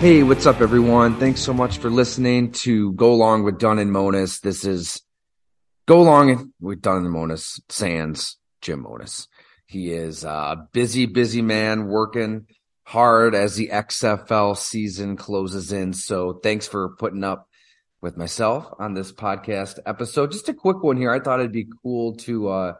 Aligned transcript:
Hey, 0.00 0.22
what's 0.22 0.46
up, 0.46 0.62
everyone? 0.62 1.16
Thanks 1.20 1.42
so 1.42 1.52
much 1.52 1.76
for 1.76 1.90
listening 1.90 2.52
to 2.52 2.94
Go 2.94 3.14
Long 3.16 3.44
with 3.44 3.58
Dunne 3.58 3.78
and 3.78 3.92
Monos. 3.92 4.40
This 4.40 4.64
is 4.64 5.02
Go 5.86 6.00
Long 6.00 6.54
with 6.58 6.80
Dunne 6.80 7.04
and 7.04 7.10
Monos, 7.10 7.60
Sans 7.68 8.38
Jim 8.62 8.80
Monos. 8.80 9.28
He 9.66 9.92
is 9.92 10.24
a 10.24 10.66
busy, 10.72 11.04
busy 11.04 11.42
man 11.42 11.86
working 11.88 12.46
hard 12.84 13.34
as 13.34 13.56
the 13.56 13.68
XFL 13.68 14.56
season 14.56 15.18
closes 15.18 15.70
in. 15.70 15.92
So 15.92 16.40
thanks 16.42 16.66
for 16.66 16.96
putting 16.96 17.22
up 17.22 17.46
with 18.00 18.16
myself 18.16 18.72
on 18.78 18.94
this 18.94 19.12
podcast 19.12 19.80
episode. 19.84 20.32
Just 20.32 20.48
a 20.48 20.54
quick 20.54 20.82
one 20.82 20.96
here. 20.96 21.10
I 21.10 21.20
thought 21.20 21.40
it'd 21.40 21.52
be 21.52 21.68
cool 21.82 22.16
to 22.20 22.48
uh, 22.48 22.72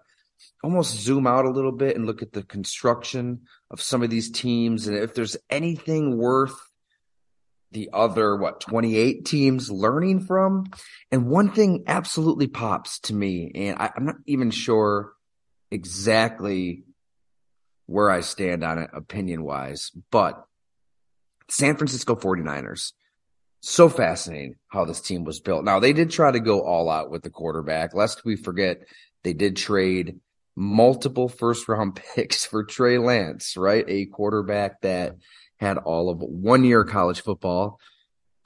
almost 0.64 0.96
zoom 0.96 1.26
out 1.26 1.44
a 1.44 1.50
little 1.50 1.72
bit 1.72 1.96
and 1.96 2.06
look 2.06 2.22
at 2.22 2.32
the 2.32 2.44
construction 2.44 3.42
of 3.70 3.82
some 3.82 4.02
of 4.02 4.08
these 4.08 4.30
teams 4.30 4.86
and 4.88 4.96
if 4.96 5.12
there's 5.12 5.36
anything 5.50 6.16
worth 6.16 6.58
the 7.72 7.90
other 7.92 8.36
what 8.36 8.60
28 8.60 9.24
teams 9.24 9.70
learning 9.70 10.20
from? 10.20 10.66
And 11.10 11.26
one 11.26 11.52
thing 11.52 11.84
absolutely 11.86 12.46
pops 12.46 12.98
to 13.00 13.14
me 13.14 13.50
and 13.54 13.78
I, 13.78 13.90
i'm 13.96 14.04
not 14.04 14.16
even 14.26 14.50
sure 14.50 15.12
exactly 15.70 16.84
where 17.86 18.10
i 18.10 18.20
stand 18.20 18.62
on 18.62 18.78
it 18.78 18.91
opinion 18.92 19.42
wise 19.42 19.91
but 20.10 20.44
san 21.48 21.76
francisco 21.76 22.14
49ers 22.14 22.92
so 23.60 23.88
fascinating 23.88 24.56
how 24.69 24.84
this 24.84 25.00
team 25.00 25.25
was 25.25 25.41
built. 25.41 25.64
Now 25.64 25.81
they 25.81 25.92
did 25.92 26.10
try 26.10 26.31
to 26.31 26.41
go 26.41 26.62
all 26.62 26.88
out 26.88 27.10
with 27.10 27.22
the 27.22 27.31
quarterback. 27.31 27.94
Lest 27.94 28.25
we 28.25 28.37
forget 28.37 28.78
they 29.22 29.34
did 29.34 29.56
trade 29.56 30.19
multiple 30.56 31.28
first 31.28 31.69
round 31.69 32.00
picks 32.14 32.44
for 32.44 32.64
trey 32.64 32.98
lance 32.98 33.56
right? 33.56 33.84
A 33.87 34.06
quarterback 34.06 34.81
that 34.81 35.16
had 35.60 35.76
all 35.76 36.09
of 36.09 36.19
one 36.21 36.65
year 36.65 36.81
of 36.81 36.88
college 36.88 37.21
football 37.21 37.78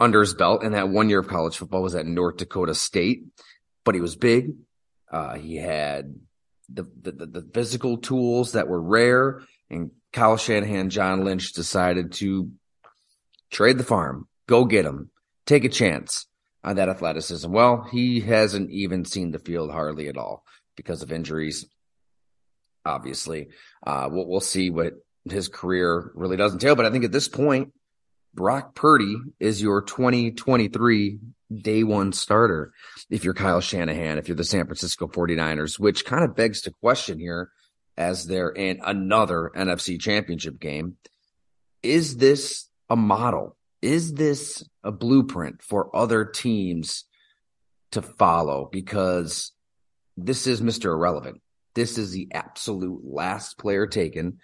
under 0.01 0.21
his 0.21 0.35
belt, 0.35 0.65
and 0.65 0.75
that 0.75 0.89
one 0.89 1.09
year 1.09 1.21
of 1.21 1.29
college 1.29 1.57
football 1.57 1.83
was 1.83 1.95
at 1.95 2.07
North 2.07 2.37
Dakota 2.37 2.75
State. 2.75 3.23
But 3.85 3.95
he 3.95 4.01
was 4.01 4.17
big. 4.17 4.55
Uh, 5.11 5.35
he 5.35 5.57
had 5.57 6.17
the, 6.69 6.85
the, 7.01 7.13
the 7.13 7.49
physical 7.55 7.99
tools 7.99 8.53
that 8.53 8.67
were 8.67 8.83
rare, 8.83 9.43
and 9.71 9.93
Kyle 10.13 10.37
Shanahan, 10.37 10.91
John 10.91 11.25
Lynch 11.25 11.53
decided 11.53 12.13
to 12.15 12.51
trade 13.51 13.79
the 13.79 13.85
farm, 13.85 14.27
go 14.49 14.65
get 14.65 14.85
him, 14.85 15.11
take 15.47 15.65
a 15.65 15.69
chance 15.69 16.27
on 16.65 16.77
that 16.77 16.89
athleticism. 16.89 17.51
Well, 17.51 17.87
he 17.93 18.21
hasn't 18.21 18.71
even 18.71 19.05
seen 19.05 19.31
the 19.31 19.39
field 19.39 19.71
hardly 19.71 20.09
at 20.09 20.17
all 20.17 20.45
because 20.77 21.03
of 21.03 21.13
injuries. 21.13 21.67
Obviously, 22.85 23.49
uh, 23.87 24.09
we'll, 24.11 24.27
we'll 24.27 24.41
see 24.41 24.71
what 24.71 24.95
his 25.31 25.49
career 25.49 26.11
really 26.15 26.37
does 26.37 26.53
entail. 26.53 26.77
But 26.77 26.87
I 26.87 26.91
think 26.91 27.05
at 27.05 27.13
this 27.13 27.29
point, 27.29 27.73
Brock 28.35 28.75
Purdy 28.75 29.17
is 29.39 29.63
your 29.63 29.83
2023 29.83 31.19
day 31.63 31.85
one 31.85 32.13
starter. 32.13 32.73
If 33.11 33.25
you're 33.25 33.35
Kyle 33.35 33.61
Shanahan, 33.61 34.19
if 34.19 34.29
you're 34.29 34.37
the 34.37 34.45
San 34.45 34.67
Francisco 34.67 35.07
49ers, 35.07 35.79
which 35.79 36.05
kind 36.05 36.25
of 36.25 36.35
begs 36.35 36.63
to 36.63 36.73
question 36.73 37.19
here 37.19 37.51
as 37.97 38.27
they're 38.27 38.51
in 38.51 38.81
another 38.85 39.51
NFC 39.55 40.01
championship 40.01 40.59
game. 40.59 40.97
Is 41.83 42.17
this 42.17 42.69
a 42.91 42.97
model? 42.97 43.57
Is 43.83 44.15
this 44.15 44.65
a 44.83 44.91
blueprint 44.91 45.63
for 45.63 45.95
other 45.95 46.25
teams 46.25 47.05
to 47.93 48.03
follow? 48.03 48.69
Because 48.73 49.53
this 50.17 50.47
is 50.47 50.61
Mr. 50.61 50.87
Irrelevant. 50.87 51.41
This 51.75 51.99
is 51.99 52.13
the 52.13 52.29
absolute 52.33 53.03
last 53.05 53.59
player 53.59 53.87
taken 53.87 54.39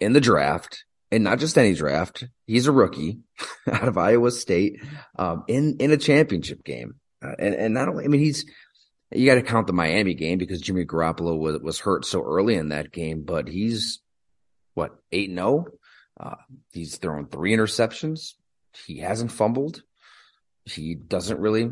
in 0.00 0.12
the 0.12 0.20
draft, 0.20 0.84
and 1.10 1.24
not 1.24 1.38
just 1.38 1.58
any 1.58 1.74
draft. 1.74 2.24
He's 2.46 2.66
a 2.66 2.72
rookie 2.72 3.20
out 3.70 3.88
of 3.88 3.98
Iowa 3.98 4.30
State 4.30 4.80
um, 5.18 5.44
in 5.48 5.76
in 5.80 5.90
a 5.90 5.96
championship 5.96 6.64
game, 6.64 6.94
uh, 7.22 7.34
and 7.38 7.54
and 7.54 7.74
not 7.74 7.88
only 7.88 8.04
I 8.04 8.08
mean 8.08 8.20
he's 8.20 8.44
you 9.10 9.26
got 9.26 9.36
to 9.36 9.42
count 9.42 9.66
the 9.66 9.72
Miami 9.72 10.14
game 10.14 10.38
because 10.38 10.60
Jimmy 10.60 10.84
Garoppolo 10.84 11.38
was 11.38 11.60
was 11.60 11.80
hurt 11.80 12.04
so 12.04 12.22
early 12.22 12.54
in 12.54 12.68
that 12.68 12.92
game, 12.92 13.22
but 13.24 13.48
he's 13.48 14.00
what 14.74 14.96
eight 15.12 15.30
and 15.30 15.38
zero. 15.38 15.66
Oh? 15.68 15.74
Uh, 16.20 16.34
he's 16.72 16.96
thrown 16.96 17.26
three 17.26 17.54
interceptions. 17.54 18.34
He 18.86 18.98
hasn't 18.98 19.30
fumbled. 19.30 19.82
He 20.64 20.96
doesn't 20.96 21.38
really 21.38 21.70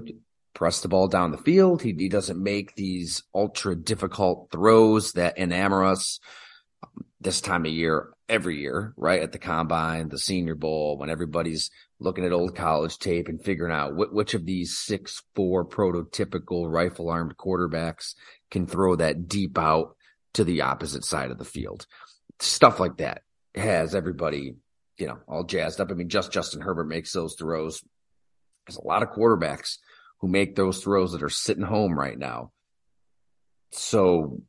press 0.54 0.81
the 0.81 0.88
ball 0.88 1.08
down 1.08 1.32
the 1.32 1.38
field. 1.38 1.82
He, 1.82 1.93
he 1.93 2.08
doesn't 2.08 2.41
make 2.41 2.76
these 2.76 3.25
ultra 3.34 3.75
difficult 3.75 4.48
throws 4.53 5.12
that 5.12 5.37
enamor 5.37 5.84
us 5.84 6.20
this 7.20 7.41
time 7.41 7.66
of 7.66 7.72
year 7.72 8.16
every 8.28 8.59
year, 8.60 8.92
right? 8.97 9.22
At 9.22 9.32
the 9.32 9.38
combine, 9.38 10.09
the 10.09 10.19
senior 10.19 10.54
bowl, 10.54 10.98
when 10.98 11.10
everybody's 11.10 11.70
looking 11.98 12.25
at 12.25 12.32
old 12.32 12.54
college 12.54 12.98
tape 12.98 13.28
and 13.28 13.42
figuring 13.42 13.72
out 13.72 13.92
wh- 13.92 14.12
which 14.12 14.34
of 14.34 14.44
these 14.44 14.76
six, 14.76 15.22
four 15.34 15.64
prototypical 15.64 16.70
rifle 16.70 17.09
armed 17.09 17.37
quarterbacks 17.37 18.14
can 18.50 18.66
throw 18.66 18.97
that 18.97 19.28
deep 19.28 19.56
out 19.59 19.97
to 20.34 20.44
the 20.44 20.62
opposite 20.62 21.04
side 21.04 21.31
of 21.31 21.38
the 21.38 21.44
field. 21.44 21.87
Stuff 22.41 22.81
like 22.81 22.98
that 22.98 23.22
has 23.54 23.94
everybody, 23.94 24.56
you 24.98 25.06
know, 25.06 25.19
all 25.26 25.44
jazzed 25.44 25.81
up. 25.81 25.91
I 25.91 25.94
mean, 25.94 26.08
just 26.08 26.32
Justin 26.32 26.60
Herbert 26.60 26.88
makes 26.88 27.12
those 27.12 27.37
throws. 27.38 27.82
There's 28.66 28.76
a 28.76 28.87
lot 28.87 29.03
of 29.03 29.10
quarterbacks 29.10 29.78
who 30.20 30.28
make 30.28 30.56
those 30.56 30.82
throws 30.82 31.12
that 31.12 31.23
are 31.23 31.28
sitting 31.28 31.62
home 31.64 31.99
right 31.99 32.19
now. 32.19 32.52
So 33.70 34.43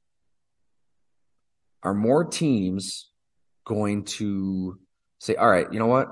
are 1.84 1.94
more 1.94 2.26
teams 2.26 3.10
going 3.68 4.06
to 4.06 4.80
say, 5.20 5.36
all 5.36 5.50
right, 5.50 5.72
you 5.72 5.78
know 5.78 5.88
what? 5.88 6.08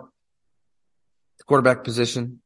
The 1.38 1.46
quarterback 1.46 1.86
position, 1.86 2.42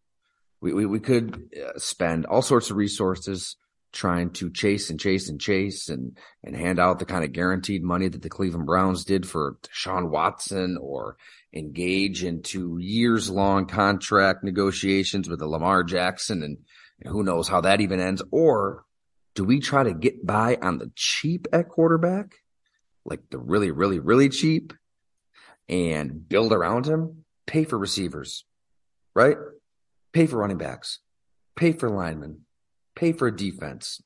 we, 0.61 0.71
we, 0.71 0.85
we 0.85 0.99
could 0.99 1.49
uh, 1.57 1.79
spend 1.79 2.27
all 2.27 2.43
sorts 2.43 2.69
of 2.69 2.77
resources 2.77 3.55
trying 3.91 4.29
to 4.29 4.51
chase 4.51 4.91
and 4.91 4.99
chase 4.99 5.27
and 5.27 5.41
chase 5.41 5.89
and, 5.89 6.15
and 6.43 6.55
hand 6.55 6.77
out 6.77 6.99
the 6.99 7.05
kind 7.05 7.23
of 7.23 7.31
guaranteed 7.31 7.81
money 7.81 8.07
that 8.07 8.21
the 8.21 8.29
Cleveland 8.29 8.67
Browns 8.67 9.03
did 9.03 9.27
for 9.27 9.57
Sean 9.71 10.11
Watson 10.11 10.77
or 10.79 11.17
engage 11.51 12.23
into 12.23 12.77
years 12.77 13.31
long 13.31 13.65
contract 13.65 14.43
negotiations 14.43 15.27
with 15.27 15.39
the 15.39 15.47
Lamar 15.47 15.83
Jackson 15.83 16.43
and, 16.43 16.59
and 17.01 17.11
who 17.11 17.23
knows 17.23 17.47
how 17.47 17.61
that 17.61 17.81
even 17.81 17.99
ends. 17.99 18.21
Or 18.29 18.85
do 19.33 19.43
we 19.43 19.59
try 19.59 19.83
to 19.83 19.93
get 19.93 20.23
by 20.23 20.59
on 20.61 20.77
the 20.77 20.91
cheap 20.95 21.47
at 21.51 21.69
quarterback? 21.69 22.35
Like 23.05 23.21
the 23.31 23.39
really, 23.39 23.71
really, 23.71 23.97
really 23.97 24.29
cheap 24.29 24.73
and 25.69 26.27
build 26.27 26.51
around 26.51 26.85
him, 26.85 27.23
pay 27.45 27.63
for 27.63 27.77
receivers, 27.77 28.43
right? 29.15 29.37
Pay 30.11 30.25
for 30.25 30.37
running 30.37 30.57
backs, 30.57 30.99
pay 31.55 31.71
for 31.71 31.89
linemen, 31.89 32.41
pay 32.95 33.13
for 33.13 33.29
defense, 33.29 34.01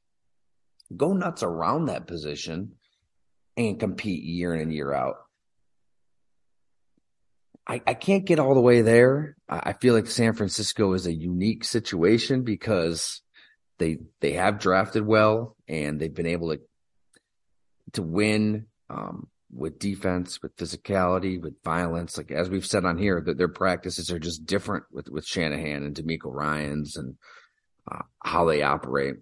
go 0.96 1.14
nuts 1.14 1.42
around 1.42 1.86
that 1.86 2.06
position 2.06 2.74
and 3.56 3.80
compete 3.80 4.24
year 4.24 4.54
in 4.54 4.62
and 4.62 4.74
year 4.74 4.94
out. 4.94 5.16
I, 7.66 7.82
I 7.88 7.94
can't 7.94 8.26
get 8.26 8.40
all 8.40 8.56
the 8.56 8.62
way 8.62 8.82
there. 8.82 9.38
I 9.48 9.72
feel 9.74 9.94
like 9.94 10.08
San 10.08 10.34
Francisco 10.34 10.92
is 10.94 11.08
a 11.08 11.14
unique 11.14 11.64
situation 11.64 12.44
because 12.44 13.22
they 13.80 14.00
they 14.20 14.34
have 14.34 14.60
drafted 14.60 15.06
well 15.06 15.56
and 15.68 16.00
they've 16.00 16.14
been 16.14 16.26
able 16.26 16.54
to 16.54 16.62
to 17.94 18.02
win 18.02 18.66
um, 18.90 19.28
with 19.56 19.80
defense, 19.80 20.42
with 20.42 20.56
physicality, 20.58 21.42
with 21.42 21.62
violence. 21.64 22.18
Like 22.18 22.32
as 22.32 22.50
we've 22.50 22.66
said 22.66 22.86
on 22.86 22.98
here, 22.98 23.22
that 23.22 23.38
their 23.38 23.48
practices 23.48 24.12
are 24.12 24.20
just 24.20 24.46
different 24.46 24.86
with 24.92 25.10
with 25.10 25.26
Shanahan 25.26 25.84
and 25.84 25.96
DeMeco 25.96 26.34
Ryans 26.34 26.98
and 26.98 27.16
uh, 27.90 28.04
how 28.24 28.46
they 28.46 28.64
operate. 28.64 29.16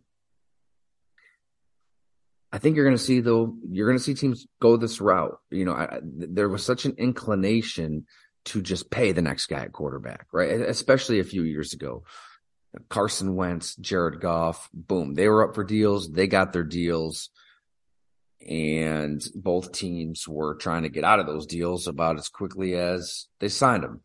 I 2.53 2.57
think 2.57 2.75
you're 2.75 2.85
going 2.85 2.97
to 2.97 3.03
see 3.03 3.21
though 3.21 3.55
you're 3.69 3.87
going 3.87 3.97
to 3.97 4.03
see 4.03 4.13
teams 4.13 4.47
go 4.61 4.77
this 4.77 5.01
route. 5.01 5.37
You 5.49 5.65
know, 5.65 5.73
I, 5.73 5.99
there 6.03 6.49
was 6.49 6.65
such 6.65 6.85
an 6.85 6.95
inclination 6.97 8.05
to 8.45 8.61
just 8.61 8.89
pay 8.89 9.11
the 9.11 9.21
next 9.21 9.47
guy 9.47 9.61
at 9.61 9.71
quarterback, 9.71 10.27
right? 10.31 10.49
Especially 10.49 11.19
a 11.19 11.25
few 11.25 11.43
years 11.43 11.73
ago. 11.73 12.03
Carson 12.89 13.35
Wentz, 13.35 13.75
Jared 13.75 14.21
Goff, 14.21 14.69
boom, 14.73 15.13
they 15.13 15.27
were 15.27 15.47
up 15.47 15.55
for 15.55 15.63
deals. 15.63 16.09
They 16.09 16.27
got 16.27 16.53
their 16.53 16.63
deals. 16.63 17.29
And 18.47 19.23
both 19.35 19.71
teams 19.71 20.27
were 20.27 20.55
trying 20.55 20.83
to 20.83 20.89
get 20.89 21.03
out 21.03 21.19
of 21.19 21.27
those 21.27 21.45
deals 21.45 21.88
about 21.88 22.17
as 22.17 22.27
quickly 22.27 22.75
as 22.75 23.27
they 23.39 23.49
signed 23.49 23.83
them. 23.83 24.01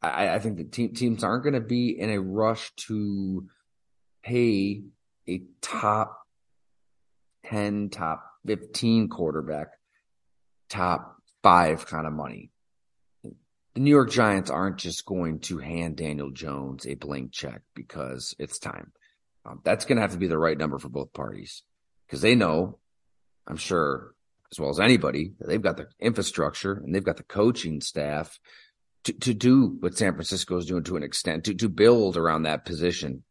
I, 0.00 0.34
I 0.34 0.38
think 0.38 0.56
the 0.56 0.64
team, 0.64 0.94
teams 0.94 1.24
aren't 1.24 1.42
going 1.42 1.54
to 1.54 1.60
be 1.60 1.98
in 1.98 2.10
a 2.10 2.20
rush 2.20 2.72
to 2.88 3.48
pay 4.22 4.82
a 5.28 5.42
top 5.60 6.20
10, 7.46 7.90
top 7.90 8.24
15 8.46 9.08
quarterback, 9.08 9.68
top 10.68 11.16
five 11.42 11.86
kind 11.86 12.06
of 12.06 12.12
money 12.12 12.50
the 13.74 13.80
New 13.80 13.90
York 13.90 14.10
Giants 14.10 14.50
aren't 14.50 14.76
just 14.76 15.04
going 15.04 15.40
to 15.40 15.58
hand 15.58 15.96
Daniel 15.96 16.30
Jones 16.30 16.86
a 16.86 16.94
blank 16.94 17.32
check 17.32 17.62
because 17.74 18.34
it's 18.38 18.58
time. 18.58 18.92
Um, 19.44 19.60
that's 19.64 19.84
going 19.84 19.96
to 19.96 20.02
have 20.02 20.12
to 20.12 20.18
be 20.18 20.28
the 20.28 20.38
right 20.38 20.56
number 20.56 20.78
for 20.78 20.88
both 20.88 21.12
parties 21.12 21.64
because 22.06 22.20
they 22.20 22.36
know, 22.36 22.78
I'm 23.46 23.56
sure, 23.56 24.14
as 24.50 24.58
well 24.58 24.70
as 24.70 24.80
anybody, 24.80 25.32
they've 25.40 25.62
got 25.62 25.76
the 25.76 25.88
infrastructure 26.00 26.72
and 26.72 26.94
they've 26.94 27.04
got 27.04 27.16
the 27.16 27.24
coaching 27.24 27.80
staff 27.80 28.38
to, 29.04 29.12
to 29.12 29.34
do 29.34 29.76
what 29.80 29.96
San 29.96 30.14
Francisco 30.14 30.56
is 30.56 30.66
doing 30.66 30.84
to 30.84 30.96
an 30.96 31.02
extent, 31.02 31.44
to, 31.44 31.54
to 31.54 31.68
build 31.68 32.16
around 32.16 32.42
that 32.42 32.64
position. 32.64 33.22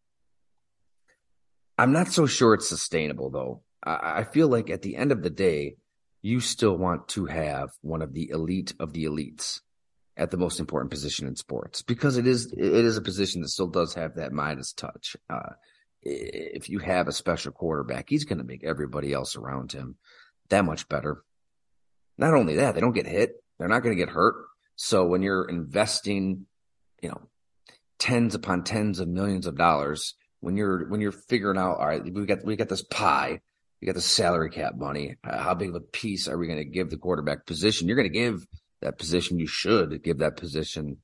I'm 1.78 1.92
not 1.92 2.10
so 2.10 2.26
sure 2.26 2.54
it's 2.54 2.70
sustainable 2.70 3.30
though. 3.32 3.64
I, 3.84 4.20
I 4.20 4.24
feel 4.24 4.48
like 4.48 4.70
at 4.70 4.82
the 4.82 4.96
end 4.96 5.12
of 5.12 5.24
the 5.24 5.30
day, 5.30 5.78
you 6.22 6.40
still 6.40 6.78
want 6.78 7.10
to 7.10 7.26
have 7.26 7.70
one 7.82 8.02
of 8.02 8.14
the 8.14 8.30
elite 8.30 8.74
of 8.80 8.94
the 8.94 9.06
elites 9.06 9.60
at 10.16 10.32
the 10.32 10.38
most 10.38 10.60
important 10.60 10.92
position 10.92 11.28
in 11.28 11.36
sports 11.36 11.82
because 11.82 12.18
it 12.18 12.28
is 12.28 12.54
it 12.54 12.86
is 12.86 12.98
a 12.98 13.02
position 13.02 13.42
that 13.42 13.50
still 13.50 13.68
does 13.68 13.94
have 13.96 14.16
that 14.16 14.32
Midas 14.32 14.74
touch. 14.74 15.16
Uh, 15.30 15.54
if 16.06 16.70
you 16.70 16.80
have 16.80 17.08
a 17.08 17.14
special 17.14 17.52
quarterback, 17.52 18.10
he's 18.10 18.26
going 18.26 18.40
to 18.40 18.44
make 18.44 18.64
everybody 18.64 19.14
else 19.14 19.36
around 19.36 19.72
him 19.72 19.96
that 20.50 20.66
much 20.66 20.88
better. 20.90 21.24
Not 22.18 22.34
only 22.34 22.58
that, 22.58 22.76
they 22.76 22.82
don't 22.82 22.94
get 22.94 23.08
hit; 23.08 23.44
they're 23.58 23.68
not 23.68 23.84
going 23.84 23.96
to 23.96 24.04
get 24.04 24.14
hurt. 24.14 24.36
So 24.76 25.06
when 25.06 25.22
you're 25.22 25.48
investing, 25.48 26.46
you 27.02 27.10
know, 27.10 27.22
tens 28.00 28.36
upon 28.36 28.64
tens 28.64 29.00
of 29.00 29.08
millions 29.08 29.48
of 29.48 29.58
dollars, 29.58 30.16
when 30.40 30.58
you're 30.58 30.88
when 30.90 31.02
you're 31.02 31.12
figuring 31.12 31.58
out, 31.58 31.78
all 31.78 31.88
right, 31.88 32.04
we 32.04 32.26
got 32.26 32.44
we 32.44 32.56
got 32.56 32.70
this 32.70 32.84
pie, 32.84 33.40
we 33.82 33.86
got 33.86 33.96
the 33.96 34.02
salary 34.02 34.50
cap 34.50 34.76
money. 34.76 35.16
Uh, 35.24 35.38
how 35.38 35.54
big 35.54 35.70
of 35.70 35.76
a 35.76 35.80
piece 35.80 36.28
are 36.28 36.38
we 36.38 36.48
going 36.48 36.60
to 36.60 36.66
give 36.66 36.90
the 36.90 36.98
quarterback 36.98 37.46
position? 37.46 37.88
You're 37.88 37.98
going 37.98 38.12
to 38.12 38.20
give 38.20 38.46
that 38.82 38.98
position. 38.98 39.40
You 39.40 39.48
should 39.48 40.04
give 40.04 40.20
that 40.20 40.38
position 40.38 40.98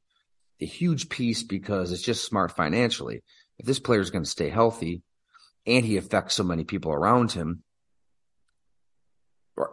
a 0.61 0.65
huge 0.65 1.09
piece 1.09 1.43
because 1.43 1.91
it's 1.91 2.01
just 2.01 2.25
smart 2.25 2.51
financially. 2.55 3.23
If 3.59 3.65
this 3.65 3.79
player 3.79 3.99
is 3.99 4.09
going 4.09 4.23
to 4.23 4.29
stay 4.29 4.49
healthy 4.49 5.03
and 5.65 5.85
he 5.85 5.97
affects 5.97 6.35
so 6.35 6.43
many 6.43 6.63
people 6.63 6.91
around 6.91 7.31
him, 7.31 7.63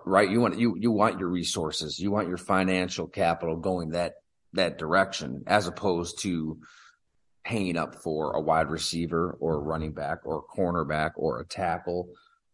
right? 0.04 0.28
You 0.28 0.40
want 0.40 0.58
you 0.58 0.76
you 0.78 0.90
want 0.90 1.20
your 1.20 1.28
resources, 1.28 1.98
you 1.98 2.10
want 2.10 2.28
your 2.28 2.36
financial 2.36 3.06
capital 3.06 3.56
going 3.56 3.90
that 3.90 4.14
that 4.52 4.78
direction, 4.78 5.44
as 5.46 5.68
opposed 5.68 6.20
to 6.22 6.58
paying 7.44 7.76
up 7.76 7.94
for 7.94 8.32
a 8.32 8.40
wide 8.40 8.70
receiver 8.70 9.36
or 9.38 9.54
a 9.54 9.60
running 9.60 9.92
back 9.92 10.18
or 10.24 10.38
a 10.38 10.56
cornerback 10.56 11.12
or 11.14 11.38
a 11.38 11.46
tackle 11.46 12.08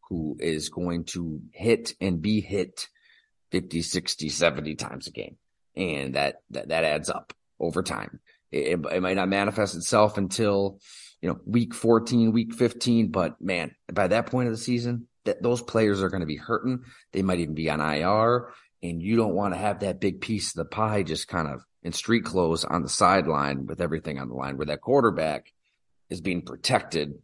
who 0.08 0.36
is 0.38 0.68
going 0.68 1.04
to 1.04 1.40
hit 1.50 1.94
and 1.98 2.20
be 2.20 2.42
hit 2.42 2.88
50, 3.52 3.80
60, 3.80 4.28
70 4.28 4.74
times 4.74 5.06
a 5.06 5.10
game 5.10 5.38
and 5.74 6.14
that 6.14 6.42
that, 6.50 6.68
that 6.68 6.84
adds 6.84 7.08
up 7.08 7.32
over 7.58 7.82
time. 7.82 8.20
It, 8.50 8.84
it, 8.92 9.00
might 9.00 9.16
not 9.16 9.30
manifest 9.30 9.74
itself 9.76 10.18
until 10.18 10.78
you 11.22 11.28
know 11.28 11.40
week 11.46 11.72
14, 11.72 12.32
week 12.32 12.52
15, 12.52 13.08
but 13.08 13.40
man, 13.40 13.74
by 13.90 14.08
that 14.08 14.26
point 14.26 14.48
of 14.48 14.52
the 14.52 14.60
season, 14.60 15.06
that 15.24 15.42
those 15.42 15.62
players 15.62 16.02
are 16.02 16.10
going 16.10 16.20
to 16.20 16.26
be 16.26 16.36
hurting. 16.36 16.80
They 17.12 17.22
might 17.22 17.38
even 17.38 17.54
be 17.54 17.70
on 17.70 17.80
IR, 17.80 18.52
and 18.82 19.00
you 19.00 19.16
don't 19.16 19.34
want 19.34 19.54
to 19.54 19.58
have 19.58 19.80
that 19.80 20.00
big 20.00 20.20
piece 20.20 20.48
of 20.48 20.56
the 20.56 20.64
pie 20.64 21.04
just 21.04 21.28
kind 21.28 21.48
of 21.48 21.64
in 21.82 21.92
street 21.92 22.24
clothes 22.24 22.64
on 22.64 22.82
the 22.82 22.88
sideline 22.88 23.66
with 23.66 23.80
everything 23.80 24.18
on 24.18 24.28
the 24.28 24.34
line, 24.34 24.56
where 24.56 24.66
that 24.66 24.80
quarterback 24.80 25.52
is 26.10 26.20
being 26.20 26.42
protected, 26.42 27.14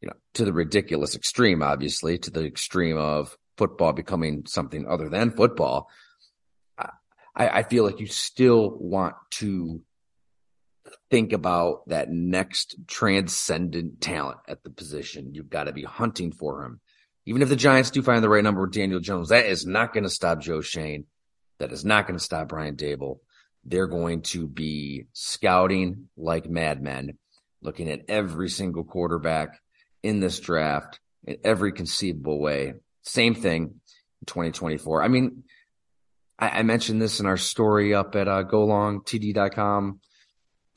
you 0.00 0.08
know, 0.08 0.14
to 0.34 0.44
the 0.44 0.52
ridiculous 0.52 1.14
extreme, 1.14 1.62
obviously, 1.62 2.18
to 2.18 2.30
the 2.30 2.44
extreme 2.44 2.96
of 2.96 3.36
football 3.56 3.92
becoming 3.92 4.44
something 4.46 4.86
other 4.88 5.08
than 5.08 5.32
football. 5.32 5.88
I, 7.38 7.48
I 7.48 7.62
feel 7.64 7.84
like 7.84 8.00
you 8.00 8.06
still 8.06 8.76
want 8.78 9.14
to 9.32 9.82
think 11.10 11.32
about 11.32 11.88
that 11.88 12.10
next 12.10 12.76
transcendent 12.86 14.00
talent 14.00 14.38
at 14.48 14.62
the 14.62 14.70
position. 14.70 15.34
You've 15.34 15.50
got 15.50 15.64
to 15.64 15.72
be 15.72 15.84
hunting 15.84 16.32
for 16.32 16.64
him. 16.64 16.80
Even 17.26 17.42
if 17.42 17.48
the 17.48 17.56
Giants 17.56 17.90
do 17.90 18.02
find 18.02 18.24
the 18.24 18.28
right 18.28 18.42
number 18.42 18.62
with 18.62 18.72
Daniel 18.72 19.00
Jones, 19.00 19.28
that 19.28 19.46
is 19.46 19.66
not 19.66 19.92
going 19.92 20.04
to 20.04 20.10
stop 20.10 20.40
Joe 20.40 20.60
Schoen. 20.60 21.04
That 21.58 21.72
is 21.72 21.84
not 21.84 22.06
going 22.06 22.18
to 22.18 22.24
stop 22.24 22.48
Brian 22.48 22.76
Daboll. 22.76 23.18
They're 23.64 23.86
going 23.86 24.22
to 24.22 24.46
be 24.46 25.06
scouting 25.12 26.08
like 26.16 26.48
madmen, 26.48 27.18
looking 27.60 27.90
at 27.90 28.04
every 28.08 28.48
single 28.48 28.84
quarterback 28.84 29.60
in 30.02 30.20
this 30.20 30.40
draft 30.40 31.00
in 31.24 31.36
every 31.44 31.72
conceivable 31.72 32.40
way. 32.40 32.74
Same 33.02 33.34
thing 33.34 33.62
in 34.20 34.26
2024. 34.26 35.02
I 35.02 35.08
mean, 35.08 35.44
I, 36.38 36.60
I 36.60 36.62
mentioned 36.62 37.02
this 37.02 37.20
in 37.20 37.26
our 37.26 37.36
story 37.36 37.94
up 37.94 38.14
at 38.16 38.28
uh, 38.28 38.44
golongtd.com 38.44 40.00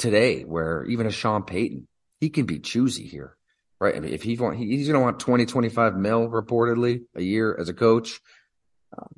today, 0.02 0.42
where 0.42 0.84
even 0.86 1.06
a 1.06 1.12
Sean 1.12 1.44
Payton, 1.44 1.88
he 2.20 2.30
can 2.30 2.46
be 2.46 2.60
choosy 2.60 3.06
here, 3.08 3.38
right? 3.80 3.96
I 3.96 4.00
mean, 4.00 4.14
if 4.14 4.24
he 4.24 4.36
want, 4.36 4.58
he's 4.58 4.88
going 4.88 5.00
to 5.00 5.04
want 5.04 5.20
20, 5.20 5.46
25 5.46 5.96
mil 5.96 6.28
reportedly 6.28 7.04
a 7.16 7.22
year 7.22 7.56
as 7.58 7.70
a 7.70 7.74
coach. 7.74 8.20
Um, 8.98 9.14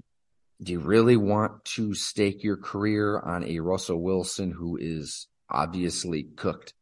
do 0.62 0.74
you 0.74 0.80
really 0.80 1.18
want 1.18 1.64
to 1.76 1.94
stake 1.94 2.44
your 2.44 2.58
career 2.58 3.20
on 3.20 3.44
a 3.44 3.60
Russell 3.60 4.02
Wilson 4.02 4.52
who 4.52 4.78
is 4.78 5.28
obviously 5.50 6.24
cooked? 6.24 6.74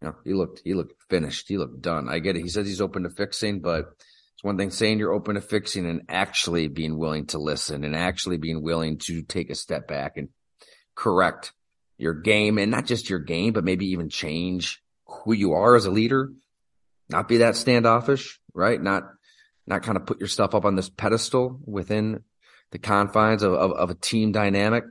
You 0.00 0.08
know, 0.08 0.16
he 0.24 0.32
looked, 0.32 0.62
he 0.64 0.74
looked 0.74 0.94
finished. 1.10 1.48
He 1.48 1.58
looked 1.58 1.82
done. 1.82 2.08
I 2.08 2.20
get 2.20 2.36
it. 2.36 2.42
He 2.42 2.48
says 2.48 2.66
he's 2.66 2.80
open 2.80 3.02
to 3.02 3.10
fixing, 3.10 3.60
but 3.60 3.86
it's 4.34 4.44
one 4.44 4.56
thing 4.56 4.70
saying 4.70 4.98
you're 4.98 5.12
open 5.12 5.34
to 5.34 5.40
fixing 5.40 5.86
and 5.86 6.02
actually 6.08 6.68
being 6.68 6.96
willing 6.96 7.26
to 7.26 7.38
listen 7.38 7.84
and 7.84 7.94
actually 7.94 8.38
being 8.38 8.62
willing 8.62 8.98
to 9.00 9.22
take 9.22 9.50
a 9.50 9.54
step 9.54 9.88
back 9.88 10.16
and 10.16 10.28
correct 10.94 11.52
your 11.98 12.14
game 12.14 12.58
and 12.58 12.70
not 12.70 12.86
just 12.86 13.10
your 13.10 13.18
game, 13.18 13.52
but 13.52 13.64
maybe 13.64 13.86
even 13.86 14.08
change 14.08 14.82
who 15.04 15.32
you 15.32 15.52
are 15.52 15.74
as 15.76 15.84
a 15.84 15.90
leader. 15.90 16.32
Not 17.10 17.28
be 17.28 17.38
that 17.38 17.56
standoffish, 17.56 18.40
right? 18.54 18.80
Not, 18.80 19.02
not 19.66 19.82
kind 19.82 19.96
of 19.96 20.06
put 20.06 20.20
yourself 20.20 20.54
up 20.54 20.64
on 20.64 20.76
this 20.76 20.88
pedestal 20.88 21.60
within 21.66 22.22
the 22.70 22.78
confines 22.78 23.42
of, 23.42 23.52
of, 23.52 23.72
of 23.72 23.90
a 23.90 23.94
team 23.94 24.32
dynamic. 24.32 24.84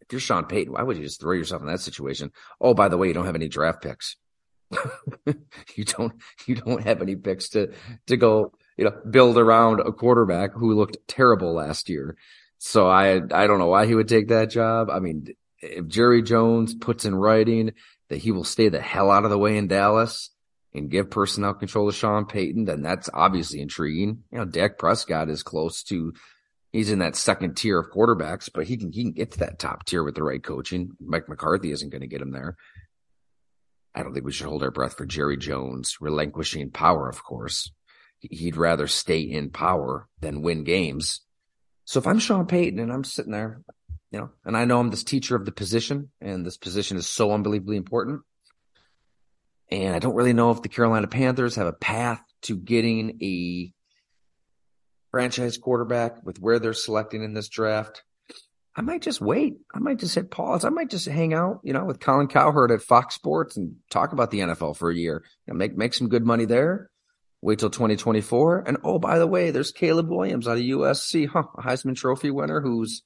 If 0.00 0.12
you're 0.12 0.20
Sean 0.20 0.46
Payton, 0.46 0.72
why 0.72 0.82
would 0.82 0.96
you 0.96 1.04
just 1.04 1.20
throw 1.20 1.32
yourself 1.32 1.62
in 1.62 1.68
that 1.68 1.80
situation? 1.80 2.32
Oh, 2.60 2.74
by 2.74 2.88
the 2.88 2.96
way, 2.96 3.08
you 3.08 3.14
don't 3.14 3.26
have 3.26 3.34
any 3.34 3.48
draft 3.48 3.82
picks. 3.82 4.16
you 5.76 5.84
don't 5.84 6.14
you 6.46 6.54
don't 6.54 6.82
have 6.82 7.02
any 7.02 7.14
picks 7.14 7.50
to 7.50 7.72
to 8.06 8.16
go 8.16 8.52
you 8.78 8.86
know 8.86 8.92
build 9.10 9.36
around 9.36 9.80
a 9.80 9.92
quarterback 9.92 10.52
who 10.54 10.74
looked 10.74 10.96
terrible 11.06 11.52
last 11.52 11.90
year. 11.90 12.16
So 12.58 12.88
I 12.88 13.16
I 13.16 13.46
don't 13.46 13.58
know 13.58 13.66
why 13.66 13.86
he 13.86 13.94
would 13.94 14.08
take 14.08 14.28
that 14.28 14.50
job. 14.50 14.88
I 14.90 14.98
mean, 14.98 15.26
if 15.62 15.86
Jerry 15.86 16.22
Jones 16.22 16.74
puts 16.74 17.04
in 17.04 17.14
writing 17.14 17.72
that 18.08 18.18
he 18.18 18.32
will 18.32 18.44
stay 18.44 18.68
the 18.68 18.80
hell 18.80 19.10
out 19.10 19.24
of 19.24 19.30
the 19.30 19.38
way 19.38 19.56
in 19.56 19.68
Dallas 19.68 20.30
and 20.74 20.90
give 20.90 21.10
personnel 21.10 21.54
control 21.54 21.90
to 21.90 21.96
Sean 21.96 22.26
Payton, 22.26 22.64
then 22.64 22.82
that's 22.82 23.08
obviously 23.12 23.60
intriguing. 23.60 24.24
You 24.30 24.38
know, 24.38 24.44
Dak 24.44 24.78
Prescott 24.78 25.30
is 25.30 25.42
close 25.42 25.82
to 25.84 26.12
he's 26.72 26.90
in 26.90 26.98
that 26.98 27.16
second 27.16 27.56
tier 27.56 27.78
of 27.78 27.90
quarterbacks, 27.90 28.50
but 28.52 28.66
he 28.66 28.76
can 28.76 28.90
he 28.92 29.04
can 29.04 29.12
get 29.12 29.32
to 29.32 29.38
that 29.40 29.58
top 29.58 29.84
tier 29.84 30.02
with 30.02 30.14
the 30.14 30.22
right 30.22 30.42
coaching. 30.42 30.92
Mike 31.00 31.28
McCarthy 31.28 31.70
isn't 31.70 31.90
going 31.90 32.00
to 32.00 32.06
get 32.06 32.22
him 32.22 32.32
there. 32.32 32.56
I 33.94 34.02
don't 34.02 34.14
think 34.14 34.24
we 34.24 34.32
should 34.32 34.46
hold 34.46 34.62
our 34.62 34.70
breath 34.70 34.96
for 34.96 35.04
Jerry 35.04 35.36
Jones 35.36 35.98
relinquishing 36.00 36.70
power, 36.70 37.08
of 37.08 37.22
course. 37.22 37.70
He'd 38.20 38.56
rather 38.56 38.86
stay 38.86 39.20
in 39.20 39.50
power 39.50 40.08
than 40.20 40.42
win 40.42 40.64
games. 40.64 41.20
So 41.84 41.98
if 41.98 42.06
I'm 42.06 42.20
Sean 42.20 42.46
Payton 42.46 42.78
and 42.78 42.92
I'm 42.92 43.04
sitting 43.04 43.32
there, 43.32 43.60
you 44.12 44.20
know, 44.20 44.30
and 44.44 44.56
I 44.56 44.66
know 44.66 44.78
I'm 44.78 44.90
this 44.90 45.04
teacher 45.04 45.34
of 45.34 45.46
the 45.46 45.52
position 45.52 46.10
and 46.20 46.44
this 46.44 46.58
position 46.58 46.98
is 46.98 47.06
so 47.06 47.32
unbelievably 47.32 47.76
important. 47.76 48.20
And 49.70 49.96
I 49.96 49.98
don't 50.00 50.14
really 50.14 50.34
know 50.34 50.50
if 50.50 50.60
the 50.60 50.68
Carolina 50.68 51.06
Panthers 51.06 51.56
have 51.56 51.66
a 51.66 51.72
path 51.72 52.22
to 52.42 52.56
getting 52.56 53.18
a 53.22 53.72
franchise 55.10 55.56
quarterback 55.56 56.24
with 56.26 56.38
where 56.38 56.58
they're 56.58 56.74
selecting 56.74 57.22
in 57.22 57.32
this 57.32 57.48
draft. 57.48 58.02
I 58.76 58.82
might 58.82 59.00
just 59.00 59.20
wait. 59.20 59.54
I 59.74 59.78
might 59.78 59.98
just 59.98 60.14
hit 60.14 60.30
pause. 60.30 60.64
I 60.64 60.70
might 60.70 60.90
just 60.90 61.06
hang 61.06 61.32
out, 61.32 61.60
you 61.62 61.72
know, 61.72 61.84
with 61.84 62.00
Colin 62.00 62.28
Cowherd 62.28 62.70
at 62.70 62.82
Fox 62.82 63.14
Sports 63.14 63.56
and 63.56 63.76
talk 63.90 64.12
about 64.12 64.30
the 64.30 64.40
NFL 64.40 64.76
for 64.76 64.90
a 64.90 64.94
year. 64.94 65.24
You 65.46 65.54
know, 65.54 65.58
make 65.58 65.76
make 65.76 65.94
some 65.94 66.08
good 66.08 66.24
money 66.24 66.44
there. 66.44 66.90
Wait 67.40 67.58
till 67.58 67.70
2024. 67.70 68.64
And 68.66 68.78
oh, 68.84 68.98
by 68.98 69.18
the 69.18 69.26
way, 69.26 69.50
there's 69.50 69.72
Caleb 69.72 70.08
Williams 70.08 70.48
out 70.48 70.58
of 70.58 70.62
USC, 70.62 71.28
huh? 71.28 71.44
A 71.58 71.62
Heisman 71.62 71.96
Trophy 71.96 72.30
winner 72.30 72.60
who's 72.60 73.02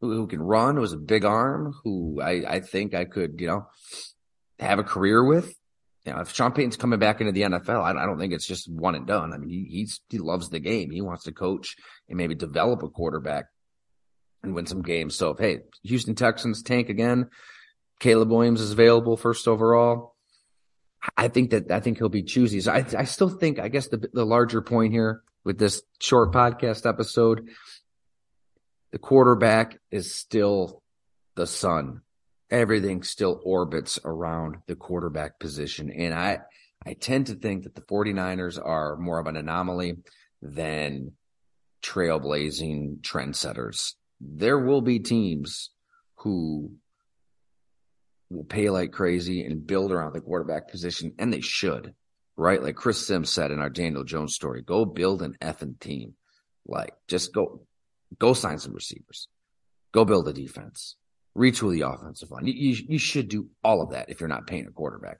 who, 0.00 0.12
who 0.12 0.26
can 0.26 0.42
run, 0.42 0.76
who 0.76 0.82
has 0.82 0.92
a 0.92 0.98
big 0.98 1.24
arm, 1.24 1.74
who 1.84 2.20
I, 2.20 2.56
I 2.56 2.60
think 2.60 2.94
I 2.94 3.04
could, 3.04 3.40
you 3.40 3.46
know, 3.46 3.66
have 4.58 4.78
a 4.78 4.84
career 4.84 5.24
with. 5.24 5.54
You 6.04 6.12
know, 6.12 6.20
if 6.20 6.32
Sean 6.32 6.52
Payton's 6.52 6.76
coming 6.76 7.00
back 7.00 7.20
into 7.20 7.32
the 7.32 7.42
NFL, 7.42 7.82
I, 7.82 7.90
I 7.90 8.06
don't 8.06 8.18
think 8.18 8.32
it's 8.32 8.46
just 8.46 8.70
one 8.70 8.94
and 8.94 9.06
done. 9.06 9.32
I 9.32 9.38
mean, 9.38 9.50
he, 9.50 9.66
he's 9.68 10.00
he 10.08 10.18
loves 10.18 10.50
the 10.50 10.60
game. 10.60 10.90
He 10.90 11.00
wants 11.00 11.24
to 11.24 11.32
coach 11.32 11.76
and 12.08 12.16
maybe 12.16 12.36
develop 12.36 12.82
a 12.84 12.88
quarterback 12.88 13.46
and 14.42 14.54
win 14.54 14.66
some 14.66 14.82
games. 14.82 15.16
So 15.16 15.30
if 15.30 15.38
hey, 15.38 15.60
Houston 15.82 16.14
Texans 16.14 16.62
tank 16.62 16.88
again, 16.88 17.28
Caleb 17.98 18.30
Williams 18.30 18.60
is 18.60 18.70
available 18.70 19.16
first 19.16 19.48
overall. 19.48 20.14
I 21.16 21.28
think 21.28 21.50
that 21.50 21.70
I 21.70 21.80
think 21.80 21.98
he'll 21.98 22.08
be 22.08 22.22
choosy. 22.22 22.60
So 22.60 22.72
I, 22.72 22.84
I 22.96 23.04
still 23.04 23.28
think 23.28 23.58
I 23.58 23.68
guess 23.68 23.88
the 23.88 24.08
the 24.12 24.24
larger 24.24 24.62
point 24.62 24.92
here 24.92 25.22
with 25.44 25.58
this 25.58 25.82
short 26.00 26.32
podcast 26.32 26.88
episode, 26.88 27.48
the 28.92 28.98
quarterback 28.98 29.78
is 29.90 30.14
still 30.14 30.82
the 31.34 31.46
sun. 31.46 32.02
Everything 32.50 33.02
still 33.02 33.40
orbits 33.44 33.98
around 34.04 34.58
the 34.66 34.76
quarterback 34.76 35.38
position. 35.38 35.90
And 35.90 36.14
I 36.14 36.40
I 36.84 36.94
tend 36.94 37.26
to 37.26 37.34
think 37.34 37.64
that 37.64 37.74
the 37.74 37.80
49ers 37.80 38.64
are 38.64 38.96
more 38.96 39.18
of 39.18 39.26
an 39.26 39.36
anomaly 39.36 39.96
than 40.40 41.12
trailblazing 41.82 43.00
trendsetters 43.00 43.94
there 44.20 44.58
will 44.58 44.80
be 44.80 44.98
teams 44.98 45.70
who 46.16 46.72
will 48.30 48.44
pay 48.44 48.70
like 48.70 48.92
crazy 48.92 49.44
and 49.44 49.66
build 49.66 49.92
around 49.92 50.14
the 50.14 50.20
quarterback 50.20 50.68
position, 50.70 51.14
and 51.18 51.32
they 51.32 51.40
should, 51.40 51.94
right? 52.36 52.62
Like 52.62 52.76
Chris 52.76 53.06
Sims 53.06 53.30
said 53.30 53.50
in 53.50 53.60
our 53.60 53.70
Daniel 53.70 54.04
Jones 54.04 54.34
story, 54.34 54.62
go 54.62 54.84
build 54.84 55.22
an 55.22 55.36
effing 55.40 55.78
team. 55.78 56.14
Like, 56.66 56.94
just 57.06 57.32
go, 57.32 57.66
go 58.18 58.32
sign 58.32 58.58
some 58.58 58.72
receivers, 58.72 59.28
go 59.92 60.04
build 60.04 60.28
a 60.28 60.32
defense, 60.32 60.96
retool 61.36 61.72
the 61.72 61.88
offensive 61.88 62.30
line. 62.30 62.46
You, 62.46 62.54
you, 62.54 62.84
you 62.88 62.98
should 62.98 63.28
do 63.28 63.48
all 63.62 63.82
of 63.82 63.90
that 63.90 64.10
if 64.10 64.20
you're 64.20 64.28
not 64.28 64.46
paying 64.46 64.66
a 64.66 64.72
quarterback. 64.72 65.18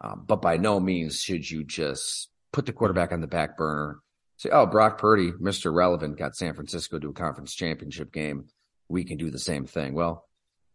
Um, 0.00 0.24
but 0.26 0.42
by 0.42 0.56
no 0.56 0.80
means 0.80 1.20
should 1.20 1.48
you 1.48 1.64
just 1.64 2.28
put 2.52 2.66
the 2.66 2.72
quarterback 2.72 3.12
on 3.12 3.20
the 3.20 3.26
back 3.26 3.56
burner 3.56 4.00
say, 4.42 4.50
oh, 4.50 4.66
Brock 4.66 4.98
Purdy, 4.98 5.30
Mr. 5.32 5.72
Relevant, 5.72 6.18
got 6.18 6.34
San 6.34 6.54
Francisco 6.54 6.98
to 6.98 7.10
a 7.10 7.14
conference 7.14 7.54
championship 7.54 8.12
game. 8.12 8.46
We 8.88 9.04
can 9.04 9.16
do 9.16 9.30
the 9.30 9.38
same 9.38 9.66
thing. 9.66 9.94
Well, 9.94 10.26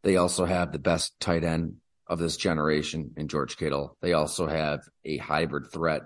they 0.03 0.15
also 0.15 0.45
have 0.45 0.71
the 0.71 0.79
best 0.79 1.19
tight 1.19 1.43
end 1.43 1.75
of 2.07 2.19
this 2.19 2.37
generation 2.37 3.11
in 3.17 3.27
George 3.27 3.57
Kittle. 3.57 3.97
They 4.01 4.13
also 4.13 4.47
have 4.47 4.79
a 5.03 5.17
hybrid 5.17 5.71
threat 5.71 6.03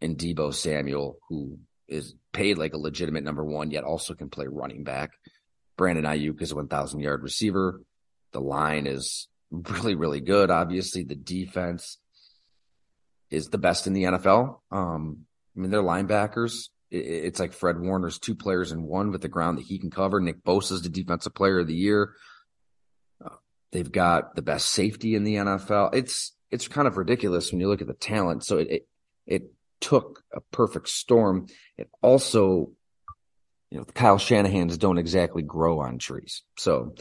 in 0.00 0.16
Deebo 0.16 0.54
Samuel, 0.54 1.18
who 1.28 1.58
is 1.90 2.14
paid 2.32 2.56
like 2.56 2.72
a 2.72 2.78
legitimate 2.78 3.24
number 3.24 3.44
one, 3.44 3.70
yet 3.70 3.84
also 3.84 4.14
can 4.14 4.30
play 4.30 4.46
running 4.48 4.84
back. 4.84 5.10
Brandon 5.76 6.04
Aiyuk 6.04 6.40
is 6.40 6.52
a 6.52 6.56
1,000 6.56 7.00
yard 7.00 7.22
receiver. 7.22 7.82
The 8.32 8.40
line 8.40 8.86
is 8.86 9.28
really, 9.50 9.94
really 9.94 10.20
good. 10.20 10.50
Obviously, 10.50 11.04
the 11.04 11.14
defense 11.14 11.98
is 13.30 13.48
the 13.48 13.58
best 13.58 13.86
in 13.86 13.92
the 13.92 14.04
NFL. 14.04 14.60
Um, 14.70 15.26
I 15.56 15.60
mean, 15.60 15.70
their 15.70 15.82
linebackers 15.82 16.68
it's 16.90 17.38
like 17.38 17.52
Fred 17.52 17.78
Warner's 17.78 18.18
two 18.18 18.34
players 18.34 18.72
in 18.72 18.82
one 18.82 19.12
with 19.12 19.22
the 19.22 19.28
ground 19.28 19.58
that 19.58 19.66
he 19.66 19.78
can 19.78 19.90
cover. 19.90 20.20
Nick 20.20 20.42
Bosa's 20.42 20.82
the 20.82 20.88
defensive 20.88 21.34
player 21.34 21.60
of 21.60 21.68
the 21.68 21.74
year. 21.74 22.14
Uh, 23.24 23.36
they've 23.70 23.90
got 23.90 24.34
the 24.34 24.42
best 24.42 24.68
safety 24.68 25.14
in 25.14 25.24
the 25.24 25.36
NFL. 25.36 25.94
It's 25.94 26.34
it's 26.50 26.66
kind 26.66 26.88
of 26.88 26.96
ridiculous 26.96 27.52
when 27.52 27.60
you 27.60 27.68
look 27.68 27.80
at 27.80 27.86
the 27.86 27.94
talent. 27.94 28.44
So 28.44 28.58
it 28.58 28.68
it, 28.70 28.88
it 29.26 29.42
took 29.80 30.22
a 30.32 30.40
perfect 30.40 30.88
storm. 30.88 31.46
It 31.76 31.88
also, 32.02 32.72
you 33.70 33.78
know, 33.78 33.84
Kyle 33.84 34.18
Shanahan's 34.18 34.78
don't 34.78 34.98
exactly 34.98 35.42
grow 35.42 35.80
on 35.80 35.98
trees. 35.98 36.42
So, 36.56 36.94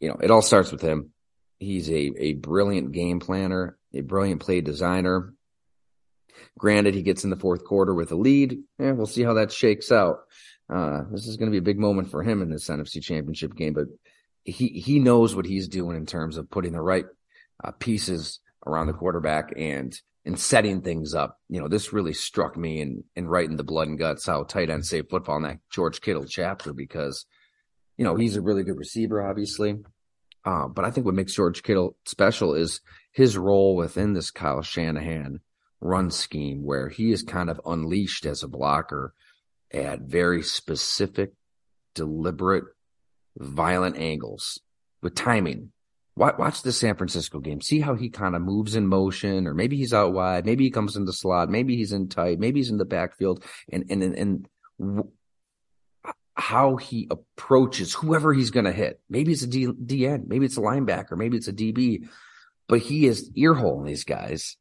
you 0.00 0.08
know, 0.08 0.16
it 0.22 0.30
all 0.30 0.42
starts 0.42 0.72
with 0.72 0.82
him. 0.82 1.10
He's 1.58 1.90
a 1.90 2.12
a 2.18 2.32
brilliant 2.34 2.92
game 2.92 3.20
planner, 3.20 3.78
a 3.92 4.00
brilliant 4.00 4.40
play 4.40 4.60
designer. 4.60 5.34
Granted, 6.58 6.94
he 6.94 7.02
gets 7.02 7.24
in 7.24 7.30
the 7.30 7.36
fourth 7.36 7.64
quarter 7.64 7.94
with 7.94 8.12
a 8.12 8.16
lead. 8.16 8.60
Yeah, 8.78 8.92
we'll 8.92 9.06
see 9.06 9.22
how 9.22 9.34
that 9.34 9.52
shakes 9.52 9.92
out. 9.92 10.20
Uh, 10.72 11.02
this 11.10 11.26
is 11.26 11.36
going 11.36 11.50
to 11.50 11.52
be 11.52 11.58
a 11.58 11.62
big 11.62 11.78
moment 11.78 12.10
for 12.10 12.22
him 12.22 12.42
in 12.42 12.50
this 12.50 12.68
NFC 12.68 13.02
Championship 13.02 13.54
game, 13.54 13.74
but 13.74 13.86
he 14.44 14.68
he 14.68 14.98
knows 14.98 15.34
what 15.34 15.46
he's 15.46 15.68
doing 15.68 15.96
in 15.96 16.06
terms 16.06 16.36
of 16.36 16.50
putting 16.50 16.72
the 16.72 16.80
right 16.80 17.06
uh, 17.62 17.72
pieces 17.72 18.40
around 18.66 18.86
the 18.86 18.92
quarterback 18.92 19.52
and 19.56 19.98
and 20.24 20.38
setting 20.38 20.82
things 20.82 21.14
up. 21.14 21.38
You 21.48 21.60
know, 21.60 21.68
this 21.68 21.92
really 21.92 22.12
struck 22.12 22.56
me 22.56 22.80
in 22.80 23.04
in 23.16 23.34
in 23.34 23.56
the 23.56 23.64
blood 23.64 23.88
and 23.88 23.98
guts 23.98 24.26
how 24.26 24.44
tight 24.44 24.70
end 24.70 24.86
save 24.86 25.08
football 25.08 25.36
in 25.36 25.42
that 25.42 25.58
George 25.70 26.00
Kittle 26.00 26.26
chapter 26.26 26.72
because 26.72 27.26
you 27.96 28.04
know 28.04 28.16
he's 28.16 28.36
a 28.36 28.42
really 28.42 28.62
good 28.62 28.78
receiver, 28.78 29.26
obviously. 29.26 29.76
Uh, 30.44 30.68
but 30.68 30.84
I 30.84 30.90
think 30.90 31.04
what 31.04 31.14
makes 31.14 31.34
George 31.34 31.62
Kittle 31.62 31.96
special 32.06 32.54
is 32.54 32.80
his 33.12 33.36
role 33.36 33.76
within 33.76 34.14
this 34.14 34.30
Kyle 34.30 34.62
Shanahan 34.62 35.40
run 35.80 36.10
scheme 36.10 36.64
where 36.64 36.88
he 36.88 37.12
is 37.12 37.22
kind 37.22 37.50
of 37.50 37.60
unleashed 37.66 38.26
as 38.26 38.42
a 38.42 38.48
blocker 38.48 39.14
at 39.72 40.00
very 40.00 40.42
specific, 40.42 41.32
deliberate, 41.94 42.64
violent 43.36 43.96
angles 43.96 44.60
with 45.02 45.14
timing. 45.14 45.72
Watch 46.16 46.62
the 46.62 46.72
San 46.72 46.96
Francisco 46.96 47.38
game. 47.38 47.60
See 47.60 47.80
how 47.80 47.94
he 47.94 48.10
kind 48.10 48.34
of 48.36 48.42
moves 48.42 48.74
in 48.74 48.86
motion, 48.86 49.46
or 49.46 49.54
maybe 49.54 49.76
he's 49.76 49.94
out 49.94 50.12
wide, 50.12 50.44
maybe 50.44 50.64
he 50.64 50.70
comes 50.70 50.96
in 50.96 51.04
the 51.06 51.12
slot, 51.12 51.48
maybe 51.48 51.76
he's 51.76 51.92
in 51.92 52.08
tight, 52.08 52.38
maybe 52.38 52.60
he's 52.60 52.70
in 52.70 52.78
the 52.78 52.84
backfield, 52.84 53.44
and 53.72 53.84
and 53.88 54.02
and, 54.02 54.48
and 54.78 55.04
how 56.34 56.76
he 56.76 57.06
approaches 57.10 57.94
whoever 57.94 58.32
he's 58.32 58.50
going 58.50 58.64
to 58.64 58.72
hit. 58.72 59.00
Maybe 59.08 59.32
it's 59.32 59.42
a 59.42 59.46
D, 59.46 59.66
DN, 59.66 60.26
maybe 60.26 60.46
it's 60.46 60.56
a 60.56 60.62
linebacker, 60.62 61.16
maybe 61.16 61.36
it's 61.36 61.48
a 61.48 61.52
DB, 61.52 62.08
but 62.66 62.80
he 62.80 63.06
is 63.06 63.30
earholing 63.30 63.86
these 63.86 64.04
guys 64.04 64.56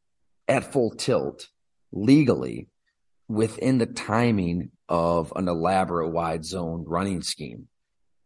at 0.47 0.71
full 0.71 0.91
tilt 0.91 1.47
legally 1.91 2.67
within 3.27 3.77
the 3.77 3.85
timing 3.85 4.71
of 4.89 5.31
an 5.35 5.47
elaborate 5.47 6.09
wide 6.09 6.43
zone 6.43 6.83
running 6.87 7.21
scheme. 7.21 7.67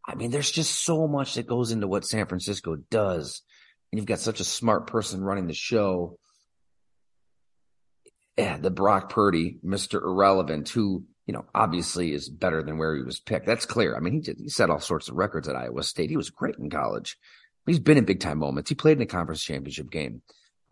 I 0.06 0.16
mean, 0.16 0.32
there's 0.32 0.52
just 0.52 0.84
so 0.84 1.08
much 1.08 1.36
that 1.36 1.48
goes 1.48 1.72
into 1.72 1.88
what 1.88 2.06
San 2.06 2.26
Francisco 2.26 2.76
does. 2.90 3.42
And 3.92 4.00
you've 4.00 4.08
got 4.08 4.20
such 4.20 4.40
a 4.40 4.46
smart 4.46 4.88
person 4.88 5.24
running 5.24 5.48
the 5.48 5.54
show. 5.54 6.18
Yeah, 8.38 8.58
the 8.58 8.72
Brock 8.72 9.10
Purdy, 9.10 9.60
Mr. 9.64 10.02
Irrelevant, 10.02 10.68
who, 10.70 11.06
you 11.28 11.34
know, 11.34 11.46
obviously 11.54 12.12
is 12.12 12.28
better 12.28 12.64
than 12.64 12.78
where 12.78 12.96
he 12.96 13.04
was 13.04 13.20
picked. 13.20 13.46
That's 13.46 13.66
clear. 13.66 13.96
I 13.96 14.00
mean, 14.00 14.14
he, 14.14 14.20
did, 14.20 14.38
he 14.40 14.50
set 14.50 14.70
all 14.70 14.80
sorts 14.80 15.10
of 15.10 15.16
records 15.16 15.48
at 15.48 15.56
Iowa 15.56 15.84
State. 15.84 16.10
He 16.10 16.18
was 16.18 16.32
great 16.32 16.56
in 16.58 16.70
college. 16.70 17.18
He's 17.66 17.80
been 17.80 17.98
in 17.98 18.06
big 18.06 18.20
time 18.20 18.40
moments. 18.40 18.70
He 18.70 18.76
played 18.76 18.98
in 18.98 19.04
a 19.04 19.06
conference 19.06 19.44
championship 19.44 19.90
game. 19.90 20.22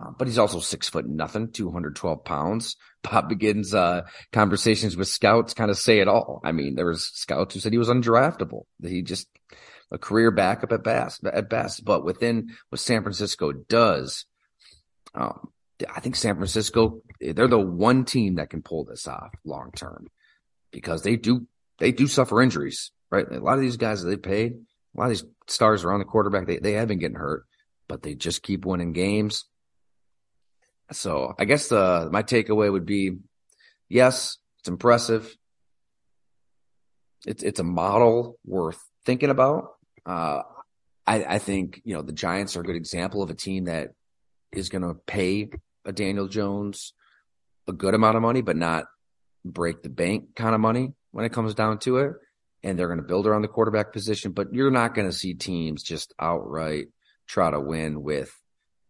Uh, 0.02 0.12
but 0.18 0.28
he's 0.28 0.38
also 0.38 0.60
six 0.60 0.90
foot 0.90 1.08
nothing, 1.08 1.52
212 1.52 2.24
pounds. 2.24 2.78
Bob 3.04 3.30
McGinn's 3.30 3.74
uh, 3.74 4.02
conversations 4.32 4.96
with 4.96 5.08
scouts 5.08 5.54
kind 5.54 5.70
of 5.70 5.78
say 5.78 6.00
it 6.00 6.08
all. 6.08 6.42
I 6.44 6.52
mean, 6.52 6.76
there 6.76 6.86
was 6.86 7.06
scouts 7.14 7.54
who 7.54 7.60
said 7.60 7.72
he 7.72 7.78
was 7.78 7.90
undraftable. 7.90 8.64
He 8.82 9.02
just 9.02 9.28
a 9.92 9.98
career 9.98 10.32
backup 10.32 10.72
at 10.72 10.84
best, 10.84 11.24
at 11.26 11.50
best. 11.50 11.84
But 11.84 12.06
within 12.06 12.56
what 12.70 12.80
San 12.80 13.04
Francisco 13.04 13.52
does, 13.52 14.26
um, 15.14 15.50
I 15.94 16.00
think 16.00 16.16
San 16.16 16.36
Francisco, 16.36 17.02
they're 17.20 17.48
the 17.48 17.60
one 17.60 18.06
team 18.06 18.36
that 18.36 18.50
can 18.50 18.62
pull 18.62 18.86
this 18.86 19.08
off 19.08 19.34
long 19.44 19.72
term 19.76 20.08
because 20.72 21.02
they 21.04 21.18
do, 21.18 21.48
they 21.80 21.92
do 21.92 22.08
suffer 22.08 22.42
injuries, 22.42 22.92
right? 23.10 23.30
A 23.30 23.40
lot 23.40 23.56
of 23.56 23.62
these 23.62 23.78
guys 23.78 24.02
that 24.02 24.10
they 24.10 24.18
paid, 24.18 24.54
a 24.96 25.00
lot 25.00 25.06
of 25.06 25.10
these 25.10 25.26
stars 25.48 25.84
around 25.84 26.00
the 26.00 26.06
quarterback, 26.06 26.48
they, 26.48 26.58
they 26.58 26.74
have 26.74 26.88
been 26.88 27.00
getting 27.00 27.18
hurt, 27.18 27.46
but 27.88 28.04
they 28.04 28.16
just 28.16 28.44
keep 28.44 28.66
winning 28.66 28.94
games. 28.94 29.46
So 30.92 31.34
I 31.38 31.46
guess 31.46 31.68
the 31.68 32.10
my 32.12 32.24
takeaway 32.24 32.72
would 32.72 32.86
be, 32.86 33.18
yes, 33.90 34.38
it's 34.60 34.70
impressive. 34.70 35.36
It's 37.26 37.44
it's 37.44 37.60
a 37.60 37.64
model 37.64 38.38
worth 38.46 38.80
thinking 39.06 39.30
about. 39.30 39.70
Uh, 40.06 40.42
I, 41.06 41.24
I 41.24 41.40
think 41.40 41.82
you 41.84 41.94
know 41.94 42.02
the 42.02 42.14
Giants 42.14 42.56
are 42.56 42.62
a 42.62 42.64
good 42.64 42.76
example 42.76 43.22
of 43.22 43.30
a 43.30 43.36
team 43.36 43.66
that 43.66 43.92
is 44.52 44.70
going 44.70 44.84
to 44.84 44.96
pay 45.06 45.50
a 45.86 45.92
Daniel 45.92 46.28
Jones 46.28 46.94
a 47.68 47.74
good 47.74 47.94
amount 47.94 48.16
of 48.16 48.22
money, 48.22 48.42
but 48.42 48.58
not 48.58 48.86
break 49.46 49.82
the 49.82 49.90
bank 49.90 50.36
kind 50.36 50.54
of 50.54 50.62
money 50.62 50.94
when 51.12 51.26
it 51.26 51.34
comes 51.34 51.54
down 51.54 51.80
to 51.80 51.98
it. 51.98 52.14
And 52.64 52.78
they're 52.78 52.88
going 52.88 53.00
to 53.00 53.08
build 53.08 53.26
around 53.26 53.42
the 53.42 53.48
quarterback 53.48 53.92
position, 53.92 54.34
but 54.34 54.54
you're 54.54 54.70
not 54.70 54.94
going 54.94 55.08
to 55.08 55.16
see 55.16 55.34
teams 55.34 55.82
just 55.82 56.14
outright 56.20 56.88
try 57.28 57.50
to 57.50 57.60
win 57.60 58.04
with 58.04 58.32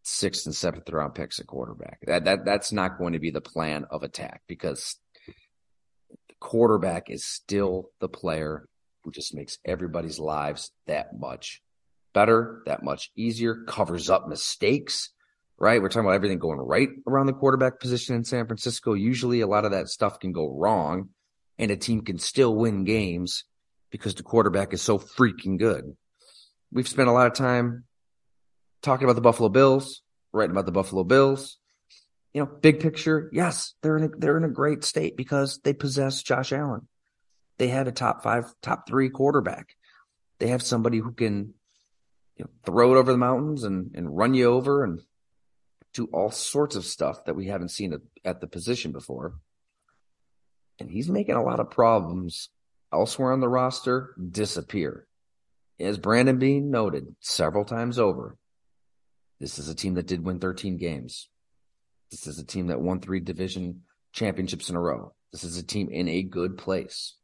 sixth 0.04 0.46
and 0.46 0.56
seventh 0.56 0.90
round 0.90 1.16
picks 1.16 1.40
at 1.40 1.48
quarterback. 1.48 2.00
That 2.06 2.26
that 2.26 2.46
that's 2.46 2.72
not 2.72 2.98
going 2.98 3.14
to 3.14 3.20
be 3.20 3.32
the 3.32 3.42
plan 3.42 3.86
of 3.90 4.04
attack 4.04 4.42
because 4.48 4.98
the 5.28 6.36
quarterback 6.40 7.10
is 7.10 7.26
still 7.26 7.90
the 8.00 8.10
player 8.10 8.68
who 9.04 9.12
just 9.12 9.34
makes 9.34 9.58
everybody's 9.66 10.20
lives 10.20 10.72
that 10.88 11.18
much 11.18 11.62
better, 12.14 12.62
that 12.66 12.84
much 12.84 13.12
easier, 13.16 13.64
covers 13.68 14.10
up 14.10 14.28
mistakes, 14.28 15.10
right? 15.58 15.82
We're 15.82 15.90
talking 15.90 16.06
about 16.06 16.16
everything 16.16 16.40
going 16.40 16.60
right 16.60 16.90
around 17.08 17.28
the 17.28 17.34
quarterback 17.34 17.80
position 17.80 18.16
in 18.16 18.24
San 18.24 18.48
Francisco. 18.48 18.94
Usually 18.94 19.42
a 19.42 19.48
lot 19.48 19.66
of 19.66 19.72
that 19.72 19.88
stuff 19.88 20.20
can 20.20 20.32
go 20.32 20.50
wrong 20.50 21.10
and 21.58 21.72
a 21.72 21.78
team 21.78 22.02
can 22.02 22.20
still 22.20 22.56
win 22.56 22.84
games 22.84 23.46
because 23.92 24.16
the 24.16 24.24
quarterback 24.24 24.74
is 24.74 24.82
so 24.82 24.98
freaking 24.98 25.58
good. 25.58 25.96
We've 26.72 26.88
spent 26.88 27.10
a 27.10 27.14
lot 27.14 27.28
of 27.28 27.34
time 27.34 27.86
talking 28.82 29.06
about 29.06 29.16
the 29.16 29.22
Buffalo 29.22 29.50
Bills, 29.50 30.02
writing 30.32 30.52
about 30.52 30.66
the 30.66 30.72
Buffalo 30.72 31.04
Bills. 31.04 31.58
You 32.34 32.42
know, 32.42 32.46
big 32.46 32.80
picture, 32.80 33.30
yes, 33.34 33.74
they're 33.82 33.98
in 33.98 34.04
a, 34.06 34.10
they're 34.18 34.38
in 34.38 34.46
a 34.46 34.50
great 34.50 34.84
state 34.84 35.18
because 35.18 35.60
they 35.64 35.74
possess 35.74 36.24
Josh 36.24 36.54
Allen. 36.54 36.88
They 37.58 37.68
have 37.68 37.88
a 37.88 37.92
top 37.92 38.24
five, 38.24 38.46
top 38.62 38.88
three 38.88 39.10
quarterback. 39.10 39.76
They 40.40 40.48
have 40.48 40.62
somebody 40.62 40.98
who 40.98 41.12
can 41.12 41.54
you 42.38 42.46
know, 42.46 42.50
throw 42.66 42.96
it 42.96 42.98
over 42.98 43.12
the 43.12 43.18
mountains 43.18 43.64
and, 43.64 43.92
and 43.96 44.16
run 44.16 44.34
you 44.34 44.46
over 44.46 44.84
and 44.84 45.02
do 45.94 46.08
all 46.14 46.32
sorts 46.32 46.76
of 46.76 46.86
stuff 46.86 47.26
that 47.26 47.36
we 47.36 47.48
haven't 47.48 47.70
seen 47.70 47.94
at, 47.94 48.00
at 48.24 48.42
the 48.42 48.48
position 48.48 48.92
before. 48.92 49.36
And 50.80 50.90
he's 50.90 51.10
making 51.10 51.36
a 51.36 51.44
lot 51.44 51.60
of 51.60 51.70
problems 51.70 52.50
elsewhere 52.92 53.34
on 53.34 53.42
the 53.42 53.50
roster 53.50 54.16
disappear. 54.32 55.06
As 55.80 55.98
Brandon 55.98 56.40
Beane 56.40 56.72
noted 56.72 57.16
several 57.20 57.66
times 57.66 58.00
over, 58.00 58.38
this 59.42 59.60
is 59.60 59.68
a 59.68 59.76
team 59.76 59.96
that 59.96 60.08
did 60.08 60.24
win 60.24 60.40
13 60.40 60.78
games. 60.78 61.28
This 62.12 62.28
is 62.28 62.40
a 62.40 62.46
team 62.46 62.68
that 62.68 62.82
won 62.82 63.00
three 63.00 63.20
division 63.20 63.82
championships 64.14 64.70
in 64.70 64.76
a 64.76 64.82
row. 64.82 65.14
This 65.32 65.44
is 65.44 65.58
a 65.58 65.64
team 65.64 65.90
in 65.90 66.08
a 66.08 66.24
good 66.24 66.58
place 66.58 67.16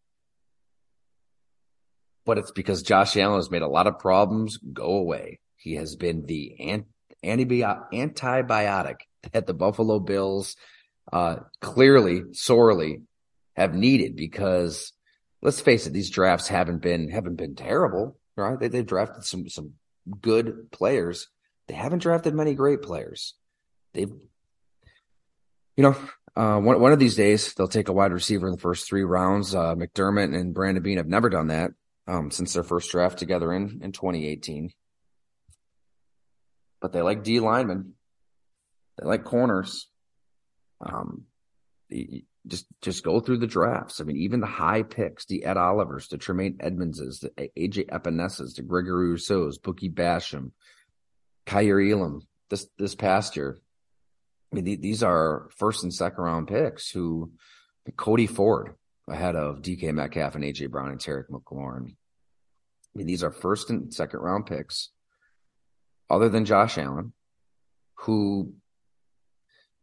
but 2.28 2.38
it's 2.38 2.52
because 2.52 2.84
Josh 2.84 3.16
Allen 3.16 3.38
has 3.38 3.50
made 3.50 3.62
a 3.62 3.70
lot 3.70 3.88
of 3.88 4.00
problems 4.00 4.58
go 4.58 4.98
away. 4.98 5.40
He 5.56 5.76
has 5.76 5.96
been 5.96 6.26
the 6.26 6.84
antibiotic 7.24 8.98
that 9.32 9.48
the 9.48 9.54
Buffalo 9.54 10.00
Bills 10.00 10.58
uh, 11.12 11.38
clearly, 11.62 12.24
sorely 12.34 13.04
have 13.56 13.74
needed 13.74 14.18
because 14.18 14.92
let's 15.42 15.62
face 15.62 15.88
it, 15.88 15.94
these 15.94 16.10
drafts 16.10 16.50
haven't 16.50 16.82
been 16.82 17.10
haven't 17.10 17.38
been 17.38 17.56
terrible, 17.56 18.20
right? 18.36 18.60
They, 18.60 18.68
they've 18.68 18.86
drafted 18.86 19.24
some 19.24 19.48
some 19.48 19.76
good 20.22 20.70
players. 20.72 21.30
They 21.68 21.76
haven't 21.76 22.00
drafted 22.00 22.34
many 22.34 22.56
great 22.56 22.82
players. 22.82 23.34
They've, 23.94 24.12
you 25.76 25.84
know, 25.84 25.96
uh, 26.36 26.60
one 26.60 26.80
one 26.80 26.94
of 26.94 27.00
these 27.00 27.16
days 27.16 27.54
they'll 27.54 27.68
take 27.68 27.90
a 27.90 27.94
wide 27.94 28.14
receiver 28.14 28.48
in 28.48 28.54
the 28.54 28.60
first 28.60 28.88
three 28.88 29.04
rounds. 29.04 29.56
Uh, 29.56 29.76
McDermott 29.76 30.36
and 30.36 30.54
Brandon 30.54 30.84
Beane 30.84 30.98
have 30.98 31.08
never 31.08 31.30
done 31.30 31.48
that 31.48 31.72
um, 32.08 32.32
since 32.32 32.54
their 32.54 32.64
first 32.64 32.92
draft 32.92 33.18
together 33.18 33.52
in, 33.52 33.82
in 33.84 33.92
2018. 33.92 34.72
But 36.80 36.94
they 36.94 37.02
like 37.02 37.24
D 37.24 37.40
linemen. 37.40 37.94
They 39.00 39.08
like 39.08 39.24
corners. 39.24 39.88
Um, 40.80 41.26
just 42.48 42.66
just 42.82 43.04
go 43.04 43.20
through 43.20 43.40
the 43.40 43.48
drafts. 43.48 44.00
I 44.00 44.04
mean, 44.04 44.18
even 44.18 44.40
the 44.40 44.48
high 44.48 44.84
picks, 44.84 45.26
the 45.26 45.44
Ed 45.44 45.58
Olivers, 45.58 46.08
the 46.08 46.18
Tremaine 46.18 46.58
Edmundses, 46.60 47.20
the 47.20 47.30
AJ 47.58 47.90
Epenesas, 47.90 48.56
the 48.56 48.62
Gregory 48.62 49.10
Rousseaus, 49.10 49.58
Boogie 49.58 49.94
Basham, 49.94 50.52
Kaiir 51.48 51.92
Elam 51.92 52.22
this 52.50 52.68
this 52.78 52.94
past 52.94 53.36
year. 53.36 53.58
I 54.52 54.56
mean, 54.56 54.82
these 54.82 55.02
are 55.02 55.50
first 55.58 55.84
and 55.84 55.94
second 55.94 56.24
round 56.24 56.48
picks 56.48 56.90
who 56.92 57.32
Cody 57.96 58.28
Ford, 58.28 58.76
ahead 59.10 59.36
of 59.36 59.62
DK 59.62 59.94
Metcalf 59.94 60.36
and 60.36 60.44
AJ 60.44 60.70
Brown 60.70 60.92
and 60.92 61.00
Terry 61.00 61.24
McLaurin. 61.32 61.88
I 61.90 62.94
mean, 62.96 63.08
these 63.08 63.24
are 63.24 63.32
first 63.32 63.70
and 63.70 63.94
second 63.94 64.20
round 64.20 64.46
picks, 64.46 64.90
other 66.10 66.30
than 66.30 66.46
Josh 66.46 66.78
Allen, 66.78 67.14
who, 67.96 68.54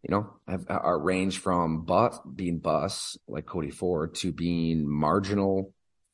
you 0.03 0.15
know, 0.15 0.35
have 0.47 0.67
are 0.69 0.99
range 0.99 1.39
from 1.39 1.85
but 1.85 2.21
being 2.35 2.59
bus 2.59 3.17
like 3.27 3.47
Cody 3.47 3.71
Ford 3.71 4.15
to 4.17 4.33
being 4.33 4.89
marginal 4.89 5.73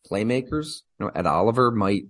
playmakers. 0.08 0.82
You 0.98 1.06
know, 1.06 1.12
Ed 1.14 1.26
Oliver 1.26 1.70
might 1.70 2.04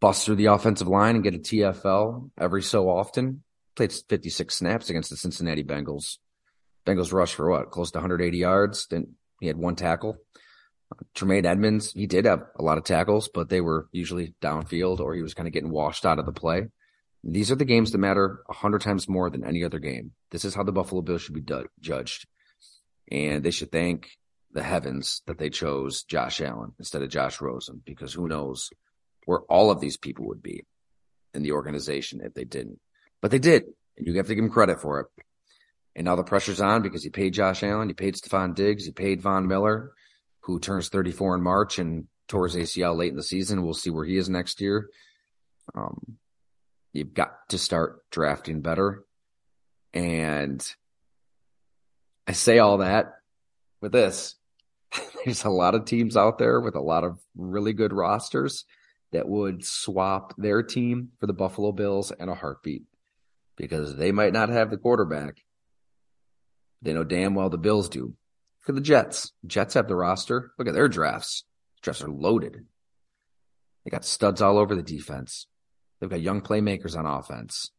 bust 0.00 0.24
through 0.24 0.36
the 0.36 0.46
offensive 0.46 0.88
line 0.88 1.14
and 1.14 1.24
get 1.24 1.34
a 1.34 1.38
TFL 1.38 2.30
every 2.38 2.62
so 2.62 2.88
often. 2.88 3.42
Played 3.74 3.92
56 4.08 4.54
snaps 4.54 4.90
against 4.90 5.10
the 5.10 5.16
Cincinnati 5.16 5.64
Bengals. 5.64 6.18
Bengals 6.86 7.12
rush 7.12 7.34
for 7.34 7.50
what? 7.50 7.70
Close 7.70 7.90
to 7.92 7.98
180 7.98 8.36
yards. 8.36 8.86
Then 8.88 9.14
he 9.40 9.46
had 9.46 9.56
one 9.56 9.74
tackle. 9.74 10.16
Uh, 10.92 11.02
Tremaine 11.14 11.46
Edmunds, 11.46 11.92
he 11.92 12.06
did 12.06 12.26
have 12.26 12.44
a 12.58 12.62
lot 12.62 12.78
of 12.78 12.84
tackles, 12.84 13.28
but 13.32 13.48
they 13.48 13.60
were 13.60 13.88
usually 13.90 14.34
downfield 14.40 15.00
or 15.00 15.14
he 15.14 15.22
was 15.22 15.34
kind 15.34 15.48
of 15.48 15.52
getting 15.52 15.70
washed 15.70 16.06
out 16.06 16.18
of 16.18 16.26
the 16.26 16.32
play. 16.32 16.68
These 17.24 17.50
are 17.50 17.56
the 17.56 17.64
games 17.64 17.90
that 17.92 17.98
matter 17.98 18.42
a 18.50 18.52
hundred 18.52 18.82
times 18.82 19.08
more 19.08 19.30
than 19.30 19.46
any 19.46 19.64
other 19.64 19.78
game. 19.78 20.12
This 20.30 20.44
is 20.44 20.54
how 20.54 20.62
the 20.62 20.72
Buffalo 20.72 21.00
Bills 21.00 21.22
should 21.22 21.34
be 21.34 21.40
du- 21.40 21.68
judged. 21.80 22.26
And 23.10 23.42
they 23.42 23.50
should 23.50 23.72
thank 23.72 24.10
the 24.52 24.62
heavens 24.62 25.22
that 25.26 25.38
they 25.38 25.48
chose 25.48 26.04
Josh 26.04 26.40
Allen 26.40 26.72
instead 26.78 27.02
of 27.02 27.08
Josh 27.08 27.40
Rosen, 27.40 27.80
because 27.84 28.12
who 28.12 28.28
knows 28.28 28.70
where 29.26 29.40
all 29.40 29.70
of 29.70 29.80
these 29.80 29.96
people 29.96 30.26
would 30.26 30.42
be 30.42 30.64
in 31.32 31.42
the 31.42 31.52
organization 31.52 32.20
if 32.22 32.34
they 32.34 32.44
didn't. 32.44 32.80
But 33.20 33.30
they 33.30 33.38
did. 33.38 33.64
And 33.96 34.06
you 34.06 34.14
have 34.14 34.26
to 34.26 34.34
give 34.34 34.44
them 34.44 34.52
credit 34.52 34.80
for 34.80 35.00
it. 35.00 35.06
And 35.96 36.06
now 36.06 36.16
the 36.16 36.24
pressure's 36.24 36.60
on 36.60 36.82
because 36.82 37.02
he 37.02 37.10
paid 37.10 37.34
Josh 37.34 37.62
Allen, 37.62 37.88
he 37.88 37.94
paid 37.94 38.14
Stefon 38.14 38.54
Diggs, 38.54 38.84
he 38.84 38.90
paid 38.90 39.22
Von 39.22 39.46
Miller, 39.46 39.92
who 40.40 40.58
turns 40.58 40.88
34 40.88 41.36
in 41.36 41.42
March 41.42 41.78
and 41.78 42.06
tore 42.26 42.48
his 42.48 42.56
ACL 42.56 42.96
late 42.96 43.10
in 43.10 43.16
the 43.16 43.22
season. 43.22 43.62
We'll 43.62 43.74
see 43.74 43.90
where 43.90 44.04
he 44.04 44.16
is 44.16 44.28
next 44.28 44.60
year. 44.60 44.88
Um, 45.74 46.18
you've 46.92 47.14
got 47.14 47.48
to 47.50 47.58
start 47.58 48.02
drafting 48.10 48.60
better. 48.60 49.04
And 49.92 50.66
I 52.26 52.32
say 52.32 52.58
all 52.58 52.78
that 52.78 53.14
with 53.80 53.92
this. 53.92 54.34
There's 55.24 55.44
a 55.44 55.50
lot 55.50 55.74
of 55.76 55.84
teams 55.84 56.16
out 56.16 56.38
there 56.38 56.60
with 56.60 56.74
a 56.74 56.80
lot 56.80 57.04
of 57.04 57.18
really 57.36 57.72
good 57.72 57.92
rosters 57.92 58.64
that 59.12 59.28
would 59.28 59.64
swap 59.64 60.34
their 60.36 60.62
team 60.62 61.10
for 61.20 61.26
the 61.26 61.32
Buffalo 61.32 61.72
Bills 61.72 62.10
and 62.10 62.28
a 62.28 62.34
heartbeat 62.34 62.82
because 63.56 63.96
they 63.96 64.12
might 64.12 64.32
not 64.32 64.48
have 64.48 64.70
the 64.70 64.76
quarterback, 64.76 65.36
they 66.82 66.92
know 66.92 67.04
damn 67.04 67.34
well 67.34 67.50
the 67.50 67.58
Bills 67.58 67.88
do. 67.88 68.14
Look 68.66 68.70
at 68.70 68.74
the 68.74 68.80
Jets. 68.80 69.32
Jets 69.46 69.74
have 69.74 69.88
the 69.88 69.96
roster. 69.96 70.52
Look 70.58 70.68
at 70.68 70.74
their 70.74 70.88
drafts. 70.88 71.44
Drafts 71.82 72.02
are 72.02 72.10
loaded. 72.10 72.64
They 73.84 73.90
got 73.90 74.04
studs 74.04 74.40
all 74.40 74.58
over 74.58 74.74
the 74.74 74.82
defense. 74.82 75.46
They've 76.00 76.10
got 76.10 76.22
young 76.22 76.40
playmakers 76.40 76.96
on 76.96 77.06
offense. 77.06 77.70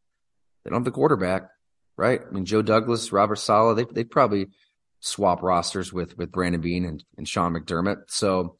They 0.63 0.69
don't 0.69 0.79
have 0.79 0.85
the 0.85 0.91
quarterback, 0.91 1.49
right? 1.97 2.21
I 2.25 2.31
mean, 2.31 2.45
Joe 2.45 2.61
Douglas, 2.61 3.11
Robert 3.11 3.38
Saleh, 3.38 3.75
they 3.75 3.85
they 3.91 4.03
probably 4.03 4.47
swap 4.99 5.41
rosters 5.41 5.91
with 5.91 6.17
with 6.17 6.31
Brandon 6.31 6.61
Beane 6.61 6.85
and, 6.85 7.03
and 7.17 7.27
Sean 7.27 7.53
McDermott. 7.53 8.03
So 8.09 8.57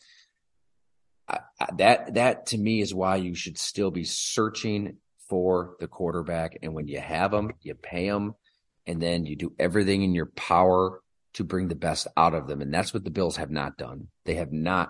that 1.78 2.16
that 2.16 2.48
to 2.48 2.58
me 2.58 2.82
is 2.82 2.94
why 2.94 3.16
you 3.16 3.36
should 3.36 3.58
still 3.58 3.92
be 3.92 4.04
searching 4.04 4.98
for 5.30 5.76
the 5.80 5.88
quarterback. 5.88 6.60
And 6.62 6.74
when 6.74 6.88
you 6.88 7.00
have 7.00 7.32
them, 7.32 7.52
you 7.62 7.76
pay 7.76 8.10
them 8.10 8.36
and 8.86 9.02
then 9.02 9.26
you 9.26 9.36
do 9.36 9.54
everything 9.58 10.04
in 10.04 10.14
your 10.14 10.28
power 10.28 11.02
to 11.34 11.44
bring 11.44 11.68
the 11.68 11.76
best 11.76 12.08
out 12.16 12.34
of 12.34 12.48
them. 12.48 12.62
And 12.62 12.74
that's 12.74 12.94
what 12.94 13.04
the 13.04 13.10
Bills 13.10 13.38
have 13.38 13.52
not 13.52 13.78
done. 13.78 14.08
They 14.26 14.36
have 14.36 14.52
not 14.52 14.90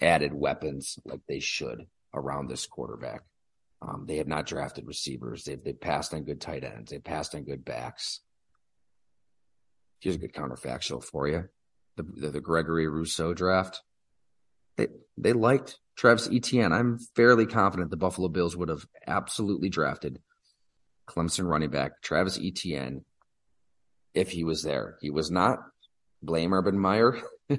added 0.00 0.34
weapons 0.34 0.98
like 1.04 1.20
they 1.28 1.40
should 1.40 1.86
around 2.12 2.48
this 2.48 2.66
quarterback. 2.66 3.22
Um, 3.82 4.04
they 4.06 4.16
have 4.18 4.28
not 4.28 4.46
drafted 4.46 4.86
receivers. 4.86 5.44
They've, 5.44 5.62
they've 5.62 5.80
passed 5.80 6.14
on 6.14 6.24
good 6.24 6.40
tight 6.40 6.64
ends. 6.64 6.90
They've 6.90 7.02
passed 7.02 7.34
on 7.34 7.44
good 7.44 7.64
backs. 7.64 8.20
Here's 10.00 10.16
a 10.16 10.18
good 10.18 10.32
counterfactual 10.32 11.02
for 11.02 11.28
you. 11.28 11.48
The, 11.96 12.02
the, 12.02 12.30
the 12.30 12.40
Gregory 12.40 12.88
Rousseau 12.88 13.34
draft. 13.34 13.82
They, 14.76 14.88
they 15.16 15.32
liked 15.32 15.78
Travis 15.96 16.28
Etienne. 16.32 16.72
I'm 16.72 16.98
fairly 17.14 17.46
confident 17.46 17.90
the 17.90 17.96
Buffalo 17.96 18.28
Bills 18.28 18.56
would 18.56 18.68
have 18.68 18.86
absolutely 19.06 19.68
drafted 19.68 20.20
Clemson 21.08 21.46
running 21.46 21.70
back 21.70 22.02
Travis 22.02 22.38
Etienne 22.42 23.04
if 24.14 24.30
he 24.30 24.44
was 24.44 24.62
there. 24.62 24.96
He 25.00 25.10
was 25.10 25.30
not. 25.30 25.58
Blame 26.22 26.52
Urban 26.52 26.78
Meyer. 26.78 27.18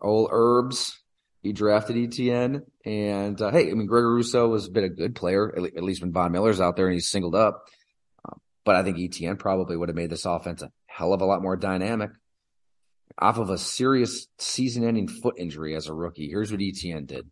Old 0.00 0.30
Herbs. 0.32 0.98
He 1.42 1.52
drafted 1.52 1.96
Etienne. 1.96 2.62
And 2.84 3.40
uh, 3.40 3.50
hey, 3.50 3.70
I 3.70 3.74
mean, 3.74 3.86
Gregory 3.86 4.14
Rousseau 4.14 4.52
has 4.54 4.68
been 4.68 4.84
a 4.84 4.88
good 4.88 5.14
player, 5.14 5.54
at 5.54 5.82
least 5.82 6.00
when 6.00 6.12
Von 6.12 6.32
Miller's 6.32 6.60
out 6.60 6.76
there 6.76 6.86
and 6.86 6.94
he's 6.94 7.10
singled 7.10 7.34
up. 7.34 7.64
Um, 8.26 8.40
But 8.64 8.76
I 8.76 8.82
think 8.82 8.98
Etienne 8.98 9.36
probably 9.36 9.76
would 9.76 9.90
have 9.90 9.96
made 9.96 10.10
this 10.10 10.24
offense 10.24 10.62
a 10.62 10.70
hell 10.86 11.12
of 11.12 11.20
a 11.20 11.26
lot 11.26 11.42
more 11.42 11.56
dynamic. 11.56 12.10
Off 13.18 13.38
of 13.38 13.50
a 13.50 13.58
serious 13.58 14.26
season 14.38 14.84
ending 14.84 15.06
foot 15.06 15.36
injury 15.38 15.76
as 15.76 15.86
a 15.86 15.94
rookie, 15.94 16.28
here's 16.28 16.50
what 16.50 16.62
Etienne 16.62 17.04
did. 17.04 17.30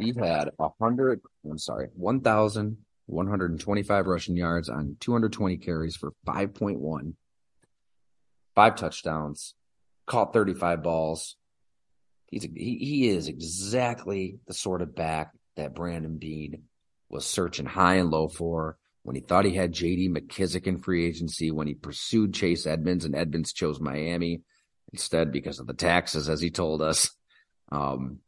He 0.00 0.12
had 0.12 0.50
a 0.58 0.68
hundred, 0.80 1.20
I'm 1.44 1.58
sorry, 1.58 1.88
1,125 1.94 4.06
rushing 4.06 4.36
yards 4.36 4.68
on 4.68 4.96
220 5.00 5.56
carries 5.58 5.96
for 5.96 6.12
5.1, 6.26 7.14
five 8.54 8.76
touchdowns, 8.76 9.54
caught 10.06 10.32
35 10.32 10.82
balls. 10.82 11.36
He's 12.26 12.44
he, 12.44 12.78
he 12.78 13.08
is 13.08 13.28
exactly 13.28 14.38
the 14.46 14.54
sort 14.54 14.82
of 14.82 14.94
back 14.94 15.32
that 15.56 15.74
Brandon 15.74 16.16
Beane 16.16 16.62
was 17.08 17.26
searching 17.26 17.66
high 17.66 17.96
and 17.96 18.10
low 18.10 18.28
for 18.28 18.78
when 19.02 19.16
he 19.16 19.22
thought 19.22 19.44
he 19.44 19.54
had 19.54 19.72
JD 19.72 20.10
McKissic 20.10 20.66
in 20.66 20.78
free 20.78 21.06
agency, 21.06 21.50
when 21.50 21.66
he 21.66 21.74
pursued 21.74 22.34
Chase 22.34 22.66
Edmonds 22.66 23.04
and 23.04 23.16
Edmonds 23.16 23.52
chose 23.52 23.80
Miami 23.80 24.42
instead 24.92 25.32
because 25.32 25.58
of 25.58 25.66
the 25.66 25.74
taxes, 25.74 26.28
as 26.28 26.40
he 26.40 26.50
told 26.50 26.82
us. 26.82 27.10
Um, 27.72 28.18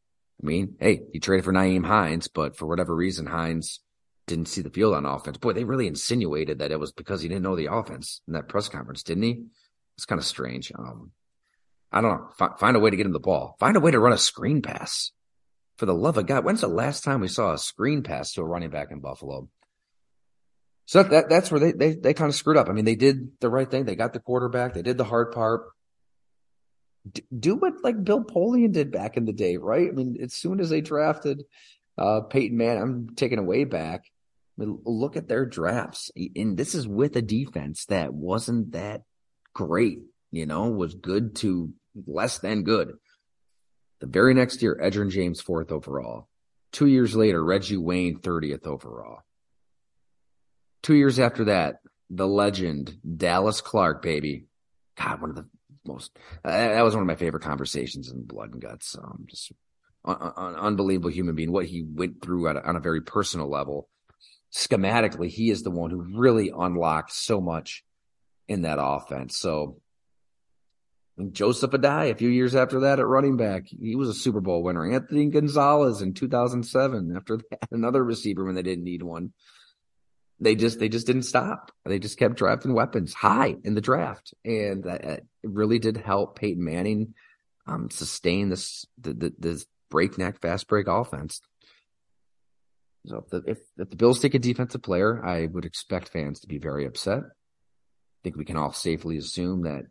I 0.42 0.46
mean, 0.46 0.76
hey, 0.80 1.02
he 1.12 1.20
traded 1.20 1.44
for 1.44 1.52
Nyheim 1.52 1.86
Hines, 1.86 2.28
but 2.28 2.56
for 2.56 2.66
whatever 2.66 2.94
reason, 2.94 3.26
Hines 3.26 3.80
didn't 4.26 4.48
see 4.48 4.62
the 4.62 4.70
field 4.70 4.94
on 4.94 5.06
offense. 5.06 5.36
Boy, 5.36 5.52
they 5.52 5.64
really 5.64 5.86
insinuated 5.86 6.58
that 6.58 6.72
it 6.72 6.80
was 6.80 6.92
because 6.92 7.22
he 7.22 7.28
didn't 7.28 7.42
know 7.42 7.56
the 7.56 7.72
offense 7.72 8.22
in 8.26 8.34
that 8.34 8.48
press 8.48 8.68
conference, 8.68 9.02
didn't 9.02 9.22
he? 9.22 9.44
It's 9.96 10.06
kind 10.06 10.18
of 10.18 10.24
strange. 10.24 10.72
Um, 10.76 11.12
I 11.92 12.00
don't 12.00 12.10
know. 12.10 12.28
F- 12.40 12.58
find 12.58 12.76
a 12.76 12.80
way 12.80 12.90
to 12.90 12.96
get 12.96 13.06
him 13.06 13.12
the 13.12 13.20
ball. 13.20 13.56
Find 13.60 13.76
a 13.76 13.80
way 13.80 13.90
to 13.90 14.00
run 14.00 14.12
a 14.12 14.18
screen 14.18 14.62
pass. 14.62 15.12
For 15.76 15.86
the 15.86 15.94
love 15.94 16.16
of 16.16 16.26
God, 16.26 16.44
when's 16.44 16.60
the 16.60 16.68
last 16.68 17.02
time 17.04 17.20
we 17.20 17.28
saw 17.28 17.52
a 17.52 17.58
screen 17.58 18.02
pass 18.02 18.32
to 18.32 18.42
a 18.42 18.44
running 18.44 18.70
back 18.70 18.90
in 18.90 19.00
Buffalo? 19.00 19.48
So 20.86 21.02
that 21.02 21.28
that's 21.28 21.50
where 21.50 21.60
they, 21.60 21.72
they 21.72 21.94
they 21.94 22.14
kind 22.14 22.28
of 22.28 22.34
screwed 22.34 22.56
up. 22.56 22.68
I 22.68 22.72
mean, 22.72 22.84
they 22.84 22.96
did 22.96 23.28
the 23.40 23.48
right 23.48 23.70
thing. 23.70 23.84
They 23.84 23.96
got 23.96 24.12
the 24.12 24.20
quarterback. 24.20 24.74
They 24.74 24.82
did 24.82 24.98
the 24.98 25.04
hard 25.04 25.32
part. 25.32 25.66
Do 27.36 27.56
what 27.56 27.82
like 27.82 28.04
Bill 28.04 28.24
Polian 28.24 28.72
did 28.72 28.92
back 28.92 29.16
in 29.16 29.24
the 29.24 29.32
day, 29.32 29.56
right? 29.56 29.88
I 29.88 29.92
mean, 29.92 30.18
as 30.22 30.32
soon 30.32 30.60
as 30.60 30.70
they 30.70 30.80
drafted 30.80 31.42
uh, 31.98 32.20
Peyton 32.22 32.56
Manning, 32.56 32.82
I'm 32.82 33.14
taking 33.16 33.38
away 33.38 33.64
back. 33.64 34.04
I 34.58 34.64
mean, 34.64 34.78
look 34.84 35.16
at 35.16 35.28
their 35.28 35.46
drafts, 35.46 36.10
and 36.36 36.56
this 36.56 36.74
is 36.74 36.86
with 36.86 37.16
a 37.16 37.22
defense 37.22 37.86
that 37.86 38.12
wasn't 38.12 38.72
that 38.72 39.02
great. 39.52 39.98
You 40.30 40.46
know, 40.46 40.68
was 40.68 40.94
good 40.94 41.36
to 41.36 41.72
less 42.06 42.38
than 42.38 42.62
good. 42.62 42.92
The 44.00 44.06
very 44.06 44.34
next 44.34 44.62
year, 44.62 44.78
Edgerrin 44.80 45.10
James 45.10 45.40
fourth 45.40 45.72
overall. 45.72 46.28
Two 46.72 46.86
years 46.86 47.14
later, 47.14 47.44
Reggie 47.44 47.76
Wayne 47.76 48.18
30th 48.18 48.66
overall. 48.66 49.18
Two 50.82 50.94
years 50.94 51.20
after 51.20 51.44
that, 51.44 51.76
the 52.10 52.26
legend 52.26 52.98
Dallas 53.16 53.60
Clark, 53.60 54.02
baby. 54.02 54.46
God, 54.96 55.20
one 55.20 55.30
of 55.30 55.36
the 55.36 55.46
most. 55.86 56.16
Uh, 56.44 56.50
that 56.50 56.82
was 56.82 56.94
one 56.94 57.02
of 57.02 57.06
my 57.06 57.16
favorite 57.16 57.42
conversations 57.42 58.10
in 58.10 58.22
Blood 58.22 58.52
and 58.52 58.62
Guts. 58.62 58.96
Um, 58.96 59.24
just 59.26 59.52
an 60.04 60.56
unbelievable 60.56 61.10
human 61.10 61.34
being. 61.34 61.52
What 61.52 61.66
he 61.66 61.82
went 61.82 62.22
through 62.22 62.48
a, 62.48 62.60
on 62.60 62.76
a 62.76 62.80
very 62.80 63.02
personal 63.02 63.48
level. 63.48 63.88
Schematically, 64.52 65.28
he 65.28 65.50
is 65.50 65.62
the 65.62 65.70
one 65.70 65.90
who 65.90 66.18
really 66.18 66.52
unlocked 66.54 67.12
so 67.12 67.40
much 67.40 67.84
in 68.48 68.62
that 68.62 68.78
offense. 68.80 69.38
So 69.38 69.80
Joseph 71.30 71.70
Addai, 71.70 72.10
a 72.10 72.14
few 72.14 72.28
years 72.28 72.54
after 72.54 72.80
that 72.80 72.98
at 72.98 73.06
running 73.06 73.36
back, 73.36 73.64
he 73.66 73.96
was 73.96 74.08
a 74.08 74.14
Super 74.14 74.40
Bowl 74.40 74.62
winner. 74.62 74.90
Anthony 74.90 75.26
Gonzalez 75.26 76.02
in 76.02 76.14
2007, 76.14 77.14
after 77.16 77.38
that, 77.38 77.58
another 77.70 78.04
receiver 78.04 78.44
when 78.44 78.54
they 78.54 78.62
didn't 78.62 78.84
need 78.84 79.02
one 79.02 79.32
they 80.42 80.56
just 80.56 80.80
they 80.80 80.88
just 80.88 81.06
didn't 81.06 81.22
stop. 81.22 81.70
They 81.84 81.98
just 81.98 82.18
kept 82.18 82.34
drafting 82.34 82.74
weapons 82.74 83.14
high 83.14 83.56
in 83.62 83.74
the 83.74 83.80
draft, 83.80 84.34
and 84.44 84.84
that 84.84 85.04
it 85.04 85.26
really 85.44 85.78
did 85.78 85.96
help 85.96 86.38
Peyton 86.38 86.64
Manning 86.64 87.14
um, 87.66 87.90
sustain 87.90 88.48
this 88.48 88.84
the, 89.00 89.14
the, 89.14 89.32
this 89.38 89.66
breakneck 89.88 90.40
fast 90.40 90.66
break 90.66 90.88
offense. 90.88 91.40
So 93.06 93.18
if 93.18 93.28
the, 93.28 93.50
if, 93.50 93.58
if 93.78 93.90
the 93.90 93.96
Bills 93.96 94.20
take 94.20 94.34
a 94.34 94.38
defensive 94.38 94.82
player, 94.82 95.24
I 95.24 95.46
would 95.46 95.64
expect 95.64 96.08
fans 96.08 96.40
to 96.40 96.48
be 96.48 96.58
very 96.58 96.86
upset. 96.86 97.20
I 97.20 98.20
think 98.24 98.36
we 98.36 98.44
can 98.44 98.56
all 98.56 98.72
safely 98.72 99.18
assume 99.18 99.62
that 99.62 99.86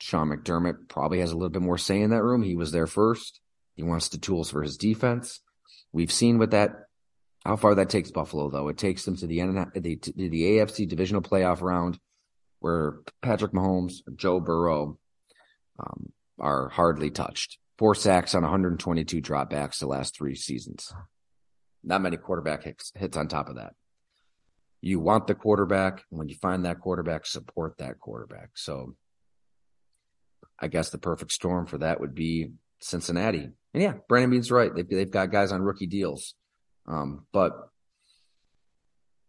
Sean 0.00 0.28
McDermott 0.28 0.88
probably 0.88 1.20
has 1.20 1.30
a 1.30 1.34
little 1.34 1.50
bit 1.50 1.62
more 1.62 1.78
say 1.78 2.00
in 2.00 2.10
that 2.10 2.22
room. 2.22 2.42
He 2.42 2.56
was 2.56 2.72
there 2.72 2.86
first. 2.86 3.40
He 3.74 3.82
wants 3.82 4.08
the 4.08 4.18
tools 4.18 4.50
for 4.50 4.62
his 4.62 4.76
defense. 4.76 5.40
We've 5.92 6.12
seen 6.12 6.38
what 6.38 6.52
that 6.52 6.72
how 7.44 7.56
far 7.56 7.74
that 7.76 7.88
takes 7.88 8.10
Buffalo, 8.10 8.50
though, 8.50 8.68
it 8.68 8.76
takes 8.76 9.04
them 9.04 9.16
to 9.16 9.26
the 9.26 9.40
end 9.40 9.58
of 9.58 9.72
the, 9.74 9.98
the 10.14 10.42
AFC 10.58 10.88
divisional 10.88 11.22
playoff 11.22 11.62
round, 11.62 11.98
where 12.58 13.00
Patrick 13.22 13.52
Mahomes, 13.52 13.94
Joe 14.14 14.40
Burrow, 14.40 14.98
um, 15.78 16.12
are 16.38 16.68
hardly 16.68 17.10
touched. 17.10 17.58
Four 17.78 17.94
sacks 17.94 18.34
on 18.34 18.42
122 18.42 19.22
dropbacks 19.22 19.78
the 19.78 19.86
last 19.86 20.14
three 20.14 20.34
seasons. 20.34 20.92
Not 21.82 22.02
many 22.02 22.18
quarterback 22.18 22.64
hits, 22.64 22.92
hits 22.94 23.16
on 23.16 23.28
top 23.28 23.48
of 23.48 23.56
that. 23.56 23.72
You 24.82 25.00
want 25.00 25.26
the 25.26 25.34
quarterback. 25.34 26.04
When 26.10 26.28
you 26.28 26.36
find 26.36 26.64
that 26.64 26.80
quarterback, 26.80 27.24
support 27.24 27.78
that 27.78 27.98
quarterback. 27.98 28.50
So 28.54 28.96
I 30.58 30.68
guess 30.68 30.90
the 30.90 30.98
perfect 30.98 31.32
storm 31.32 31.66
for 31.66 31.78
that 31.78 32.00
would 32.00 32.14
be 32.14 32.52
Cincinnati. 32.80 33.48
And 33.72 33.82
yeah, 33.82 33.94
Brandon 34.08 34.30
Beane's 34.30 34.50
right. 34.50 34.74
They've, 34.74 34.88
they've 34.88 35.10
got 35.10 35.30
guys 35.30 35.52
on 35.52 35.62
rookie 35.62 35.86
deals. 35.86 36.34
Um, 36.90 37.26
but 37.32 37.70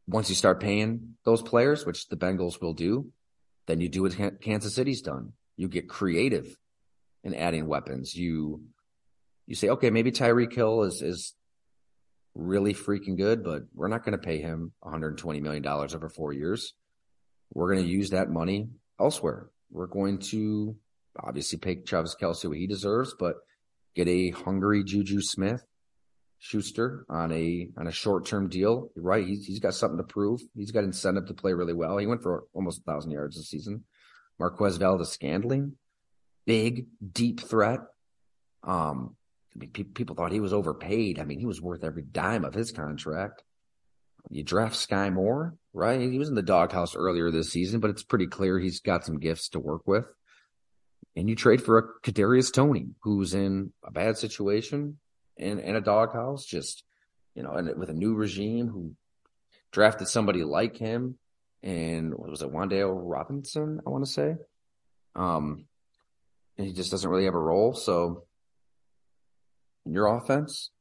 once 0.07 0.29
you 0.29 0.35
start 0.35 0.59
paying 0.59 1.15
those 1.23 1.43
players, 1.43 1.85
which 1.85 2.09
the 2.09 2.17
Bengals 2.17 2.59
will 2.59 2.73
do, 2.73 3.11
then 3.67 3.79
you 3.79 3.87
do 3.87 4.01
what 4.01 4.41
Kansas 4.41 4.73
City's 4.73 5.01
done. 5.01 5.33
You 5.57 5.67
get 5.67 5.87
creative 5.87 6.57
in 7.23 7.35
adding 7.35 7.67
weapons. 7.67 8.15
You 8.15 8.63
you 9.45 9.55
say, 9.55 9.69
okay, 9.69 9.91
maybe 9.91 10.11
Tyreek 10.11 10.53
Hill 10.53 10.83
is 10.83 11.03
is 11.03 11.35
really 12.33 12.73
freaking 12.73 13.15
good, 13.15 13.43
but 13.43 13.63
we're 13.75 13.89
not 13.89 14.03
going 14.03 14.17
to 14.17 14.25
pay 14.25 14.39
him 14.39 14.71
120 14.79 15.39
million 15.41 15.61
dollars 15.61 15.93
over 15.93 16.09
four 16.09 16.33
years. 16.33 16.73
We're 17.53 17.71
going 17.71 17.85
to 17.85 17.91
use 17.91 18.09
that 18.09 18.29
money 18.29 18.69
elsewhere. 18.99 19.49
We're 19.69 19.87
going 19.87 20.19
to 20.31 20.75
obviously 21.19 21.59
pay 21.59 21.75
Travis 21.75 22.15
Kelce 22.19 22.47
what 22.47 22.57
he 22.57 22.65
deserves, 22.65 23.13
but 23.19 23.35
get 23.93 24.07
a 24.07 24.31
hungry 24.31 24.83
Juju 24.83 25.21
Smith 25.21 25.63
Schuster 26.43 27.05
on 27.07 27.31
a 27.31 27.69
on 27.77 27.85
a 27.85 27.91
short 27.91 28.25
term 28.25 28.49
deal. 28.49 28.89
Right, 28.95 29.25
he's 29.25 29.45
he's 29.45 29.59
got 29.59 29.75
something 29.75 29.97
to 29.97 30.03
prove. 30.03 30.41
He's 30.55 30.71
got 30.71 30.83
incentive 30.83 31.27
to 31.27 31.35
play 31.35 31.53
really 31.53 31.73
well. 31.73 31.99
He 31.99 32.07
went 32.07 32.23
for 32.23 32.45
almost 32.53 32.79
a 32.79 32.83
thousand 32.91 33.11
yards 33.11 33.37
this 33.37 33.47
season. 33.47 33.83
Marquez 34.39 34.77
Valdes-Scantling, 34.77 35.73
big 36.47 36.87
deep 37.13 37.41
threat. 37.41 37.81
Um, 38.63 39.15
people 39.93 40.15
thought 40.15 40.31
he 40.31 40.39
was 40.39 40.51
overpaid. 40.51 41.19
I 41.19 41.25
mean, 41.25 41.39
he 41.39 41.45
was 41.45 41.61
worth 41.61 41.83
every 41.83 42.01
dime 42.01 42.43
of 42.43 42.55
his 42.55 42.71
contract. 42.71 43.43
You 44.31 44.43
draft 44.43 44.75
Sky 44.75 45.11
Moore, 45.11 45.53
right? 45.73 46.01
He 46.01 46.17
was 46.17 46.29
in 46.29 46.35
the 46.35 46.41
doghouse 46.41 46.95
earlier 46.95 47.29
this 47.29 47.51
season, 47.51 47.81
but 47.81 47.91
it's 47.91 48.03
pretty 48.03 48.25
clear 48.25 48.57
he's 48.57 48.79
got 48.79 49.05
some 49.05 49.19
gifts 49.19 49.49
to 49.49 49.59
work 49.59 49.83
with. 49.85 50.05
And 51.15 51.29
you 51.29 51.35
trade 51.35 51.61
for 51.61 51.77
a 51.77 52.09
Kadarius 52.09 52.51
Toney, 52.51 52.87
who's 53.01 53.35
in 53.35 53.73
a 53.83 53.91
bad 53.91 54.17
situation, 54.17 54.97
in, 55.41 55.59
in 55.59 55.75
a 55.75 55.81
doghouse, 55.81 56.45
just, 56.45 56.83
you 57.35 57.43
know, 57.43 57.51
and 57.51 57.77
with 57.77 57.89
a 57.89 57.93
new 57.93 58.13
regime 58.13 58.67
who 58.67 58.93
drafted 59.71 60.07
somebody 60.07 60.43
like 60.43 60.77
him 60.77 61.17
and 61.63 62.13
what 62.13 62.29
was 62.29 62.41
it, 62.41 62.51
Wan'Dale 62.51 62.99
Robinson, 63.03 63.81
I 63.85 63.89
want 63.89 64.05
to 64.05 64.11
say. 64.11 64.35
Um, 65.15 65.65
and 66.57 66.67
he 66.67 66.73
just 66.73 66.91
doesn't 66.91 67.09
really 67.09 67.25
have 67.25 67.35
a 67.35 67.39
role. 67.39 67.73
So 67.73 68.25
in 69.85 69.93
your 69.93 70.07
offense, 70.07 70.71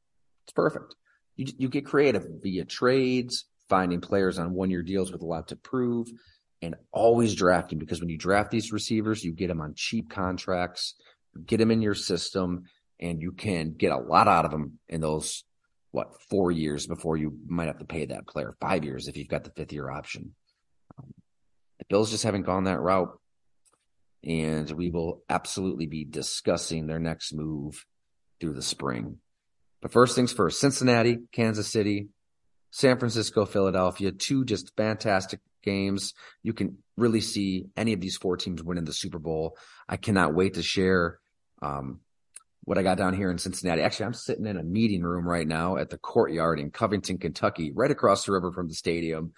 it's 0.45 0.53
perfect. 0.53 0.95
You, 1.35 1.45
you 1.57 1.69
get 1.69 1.85
creative 1.85 2.25
via 2.41 2.65
trades, 2.65 3.45
finding 3.69 4.01
players 4.01 4.37
on 4.37 4.53
one 4.53 4.69
year 4.69 4.83
deals 4.83 5.11
with 5.11 5.21
a 5.21 5.25
lot 5.25 5.47
to 5.49 5.55
prove, 5.55 6.07
and 6.61 6.75
always 6.91 7.35
drafting 7.35 7.79
because 7.79 7.99
when 7.99 8.09
you 8.09 8.17
draft 8.17 8.51
these 8.51 8.71
receivers, 8.71 9.23
you 9.23 9.31
get 9.31 9.47
them 9.47 9.61
on 9.61 9.73
cheap 9.75 10.09
contracts, 10.09 10.95
get 11.45 11.57
them 11.57 11.71
in 11.71 11.81
your 11.81 11.95
system, 11.95 12.65
and 13.01 13.21
you 13.21 13.31
can 13.31 13.71
get 13.71 13.91
a 13.91 13.97
lot 13.97 14.27
out 14.27 14.45
of 14.45 14.51
them 14.51 14.79
in 14.87 15.01
those 15.01 15.43
what 15.91 16.21
four 16.29 16.51
years 16.51 16.87
before 16.87 17.17
you 17.17 17.37
might 17.47 17.67
have 17.67 17.79
to 17.79 17.85
pay 17.85 18.05
that 18.05 18.27
player 18.27 18.55
five 18.61 18.85
years 18.85 19.07
if 19.07 19.17
you've 19.17 19.27
got 19.27 19.43
the 19.43 19.51
fifth 19.51 19.73
year 19.73 19.89
option. 19.89 20.33
Um, 20.97 21.13
the 21.79 21.85
Bills 21.89 22.11
just 22.11 22.23
haven't 22.23 22.45
gone 22.45 22.65
that 22.65 22.79
route, 22.79 23.19
and 24.23 24.69
we 24.71 24.89
will 24.89 25.23
absolutely 25.29 25.87
be 25.87 26.05
discussing 26.05 26.87
their 26.87 26.99
next 26.99 27.33
move 27.33 27.85
through 28.39 28.53
the 28.53 28.61
spring. 28.61 29.17
But 29.81 29.91
first 29.91 30.15
things 30.15 30.31
first: 30.31 30.59
Cincinnati, 30.59 31.17
Kansas 31.31 31.67
City, 31.67 32.07
San 32.71 32.97
Francisco, 32.97 33.45
Philadelphia, 33.45 34.11
two 34.11 34.45
just 34.45 34.71
fantastic 34.77 35.41
games. 35.61 36.13
You 36.41 36.53
can 36.53 36.77
really 36.97 37.21
see 37.21 37.65
any 37.75 37.93
of 37.93 37.99
these 37.99 38.17
four 38.17 38.37
teams 38.37 38.63
winning 38.63 38.85
the 38.85 38.93
Super 38.93 39.19
Bowl. 39.19 39.57
I 39.89 39.97
cannot 39.97 40.33
wait 40.33 40.53
to 40.53 40.63
share 40.63 41.19
um, 41.61 41.99
what 42.63 42.77
I 42.77 42.83
got 42.83 42.97
down 42.97 43.15
here 43.15 43.31
in 43.31 43.37
Cincinnati. 43.37 43.81
Actually, 43.81 44.07
I'm 44.07 44.13
sitting 44.13 44.45
in 44.45 44.57
a 44.57 44.63
meeting 44.63 45.01
room 45.01 45.27
right 45.27 45.47
now 45.47 45.77
at 45.77 45.89
the 45.89 45.97
courtyard 45.97 46.59
in 46.59 46.69
Covington, 46.71 47.17
Kentucky, 47.17 47.71
right 47.71 47.91
across 47.91 48.25
the 48.25 48.33
river 48.33 48.51
from 48.51 48.67
the 48.67 48.75
stadium. 48.75 49.33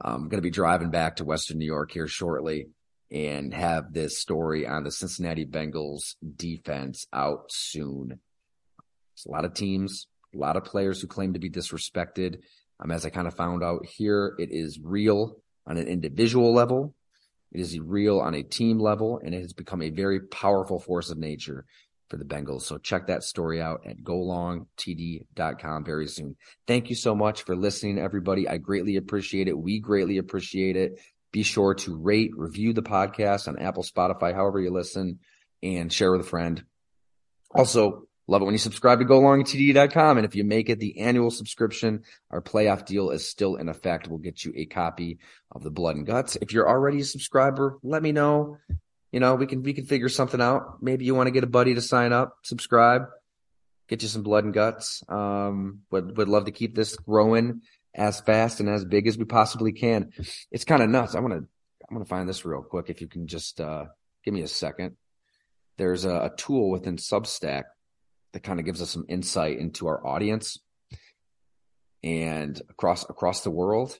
I'm 0.00 0.28
going 0.28 0.38
to 0.38 0.42
be 0.42 0.50
driving 0.50 0.90
back 0.90 1.16
to 1.16 1.24
Western 1.24 1.58
New 1.58 1.66
York 1.66 1.90
here 1.90 2.06
shortly 2.06 2.68
and 3.10 3.52
have 3.52 3.92
this 3.92 4.18
story 4.18 4.66
on 4.66 4.84
the 4.84 4.92
Cincinnati 4.92 5.44
Bengals 5.44 6.14
defense 6.36 7.06
out 7.12 7.46
soon. 7.48 8.08
There's 8.08 9.26
a 9.26 9.30
lot 9.30 9.44
of 9.44 9.54
teams, 9.54 10.06
a 10.32 10.38
lot 10.38 10.56
of 10.56 10.64
players 10.64 11.00
who 11.00 11.08
claim 11.08 11.32
to 11.32 11.40
be 11.40 11.50
disrespected. 11.50 12.40
Um, 12.78 12.92
as 12.92 13.04
I 13.04 13.10
kind 13.10 13.26
of 13.26 13.34
found 13.34 13.64
out 13.64 13.86
here, 13.86 14.36
it 14.38 14.50
is 14.52 14.78
real 14.80 15.38
on 15.66 15.78
an 15.78 15.88
individual 15.88 16.54
level. 16.54 16.94
It 17.50 17.60
is 17.60 17.80
real 17.80 18.20
on 18.20 18.34
a 18.34 18.42
team 18.42 18.78
level, 18.78 19.20
and 19.24 19.34
it 19.34 19.40
has 19.40 19.54
become 19.54 19.82
a 19.82 19.90
very 19.90 20.20
powerful 20.20 20.78
force 20.78 21.10
of 21.10 21.18
nature 21.18 21.64
for 22.08 22.16
the 22.16 22.24
Bengals. 22.24 22.62
So 22.62 22.78
check 22.78 23.06
that 23.06 23.22
story 23.22 23.60
out 23.60 23.82
at 23.86 24.02
golongtd.com 24.02 25.84
very 25.84 26.06
soon. 26.06 26.36
Thank 26.66 26.90
you 26.90 26.96
so 26.96 27.14
much 27.14 27.42
for 27.42 27.54
listening, 27.54 27.98
everybody. 27.98 28.48
I 28.48 28.58
greatly 28.58 28.96
appreciate 28.96 29.48
it. 29.48 29.58
We 29.58 29.80
greatly 29.80 30.18
appreciate 30.18 30.76
it. 30.76 31.00
Be 31.30 31.42
sure 31.42 31.74
to 31.74 31.96
rate, 31.96 32.30
review 32.36 32.72
the 32.72 32.82
podcast 32.82 33.48
on 33.48 33.58
Apple, 33.58 33.82
Spotify, 33.82 34.34
however 34.34 34.60
you 34.60 34.70
listen, 34.70 35.18
and 35.62 35.92
share 35.92 36.10
with 36.10 36.22
a 36.22 36.24
friend. 36.24 36.64
Also, 37.50 38.08
love 38.26 38.40
it 38.40 38.46
when 38.46 38.54
you 38.54 38.58
subscribe 38.58 39.00
to 39.00 39.04
golongtd.com. 39.04 40.16
And 40.16 40.24
if 40.24 40.34
you 40.34 40.44
make 40.44 40.70
it 40.70 40.80
the 40.80 41.00
annual 41.00 41.30
subscription, 41.30 42.04
our 42.30 42.40
playoff 42.40 42.86
deal 42.86 43.10
is 43.10 43.28
still 43.28 43.56
in 43.56 43.68
effect. 43.68 44.08
We'll 44.08 44.18
get 44.18 44.42
you 44.42 44.54
a 44.56 44.64
copy 44.64 45.18
of 45.52 45.62
the 45.62 45.70
blood 45.70 45.96
and 45.96 46.06
guts. 46.06 46.36
If 46.36 46.52
you're 46.52 46.68
already 46.68 47.00
a 47.00 47.04
subscriber, 47.04 47.78
let 47.82 48.02
me 48.02 48.12
know 48.12 48.56
you 49.12 49.20
know, 49.20 49.34
we 49.34 49.46
can 49.46 49.62
we 49.62 49.72
can 49.72 49.86
figure 49.86 50.08
something 50.08 50.40
out. 50.40 50.82
Maybe 50.82 51.04
you 51.04 51.14
want 51.14 51.28
to 51.28 51.32
get 51.32 51.44
a 51.44 51.48
buddy 51.48 51.74
to 51.74 51.80
sign 51.80 52.12
up, 52.12 52.36
subscribe, 52.42 53.02
get 53.88 54.02
you 54.02 54.08
some 54.08 54.22
blood 54.22 54.44
and 54.44 54.54
guts. 54.54 55.02
Um, 55.08 55.80
would 55.90 56.16
would 56.16 56.28
love 56.28 56.44
to 56.46 56.52
keep 56.52 56.74
this 56.74 56.96
growing 56.96 57.62
as 57.94 58.20
fast 58.20 58.60
and 58.60 58.68
as 58.68 58.84
big 58.84 59.06
as 59.06 59.16
we 59.16 59.24
possibly 59.24 59.72
can. 59.72 60.12
It's 60.50 60.64
kind 60.64 60.82
of 60.82 60.90
nuts. 60.90 61.14
I 61.14 61.20
want 61.20 61.34
to 61.34 61.48
I'm 61.88 61.96
gonna 61.96 62.04
find 62.04 62.28
this 62.28 62.44
real 62.44 62.62
quick. 62.62 62.90
If 62.90 63.00
you 63.00 63.08
can 63.08 63.26
just 63.26 63.60
uh, 63.60 63.86
give 64.24 64.34
me 64.34 64.42
a 64.42 64.48
second. 64.48 64.96
There's 65.78 66.04
a, 66.04 66.10
a 66.10 66.32
tool 66.36 66.70
within 66.70 66.96
Substack 66.96 67.64
that 68.32 68.42
kind 68.42 68.58
of 68.58 68.66
gives 68.66 68.82
us 68.82 68.90
some 68.90 69.06
insight 69.08 69.58
into 69.58 69.86
our 69.86 70.04
audience 70.06 70.58
and 72.02 72.60
across 72.68 73.08
across 73.08 73.42
the 73.42 73.50
world. 73.50 73.98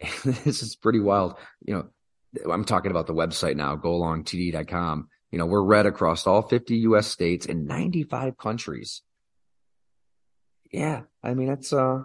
this 0.24 0.62
is 0.62 0.76
pretty 0.76 1.00
wild. 1.00 1.34
You 1.64 1.74
know, 1.74 1.88
I'm 2.50 2.64
talking 2.64 2.90
about 2.90 3.06
the 3.06 3.14
website 3.14 3.56
now, 3.56 3.76
golongtd.com. 3.76 5.08
You 5.30 5.38
know, 5.38 5.46
we're 5.46 5.62
read 5.62 5.86
across 5.86 6.26
all 6.26 6.42
50 6.42 6.76
US 6.78 7.06
states 7.06 7.46
and 7.46 7.66
95 7.66 8.36
countries. 8.36 9.02
Yeah, 10.72 11.02
I 11.22 11.34
mean 11.34 11.48
that's 11.48 11.72
uh 11.72 12.02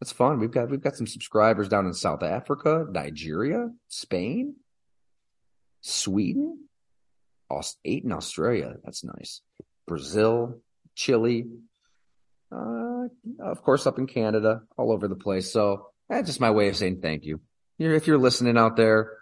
that's 0.00 0.12
fun. 0.12 0.40
We've 0.40 0.50
got 0.50 0.70
we've 0.70 0.80
got 0.80 0.96
some 0.96 1.06
subscribers 1.06 1.68
down 1.68 1.86
in 1.86 1.92
South 1.92 2.22
Africa, 2.22 2.86
Nigeria, 2.90 3.70
Spain, 3.88 4.56
Sweden, 5.82 6.66
eight 7.84 8.04
in 8.04 8.12
Australia. 8.12 8.74
That's 8.84 9.04
nice. 9.04 9.40
Brazil, 9.86 10.60
Chile, 10.94 11.46
uh, 12.50 13.04
of 13.40 13.62
course 13.62 13.86
up 13.86 13.98
in 13.98 14.06
Canada, 14.06 14.62
all 14.76 14.92
over 14.92 15.08
the 15.08 15.16
place. 15.16 15.52
So 15.52 15.88
that's 16.08 16.26
just 16.26 16.40
my 16.40 16.50
way 16.50 16.68
of 16.68 16.76
saying 16.76 17.00
thank 17.00 17.24
you. 17.24 17.40
If 17.78 18.06
you're 18.06 18.18
listening 18.18 18.56
out 18.56 18.76
there, 18.76 19.12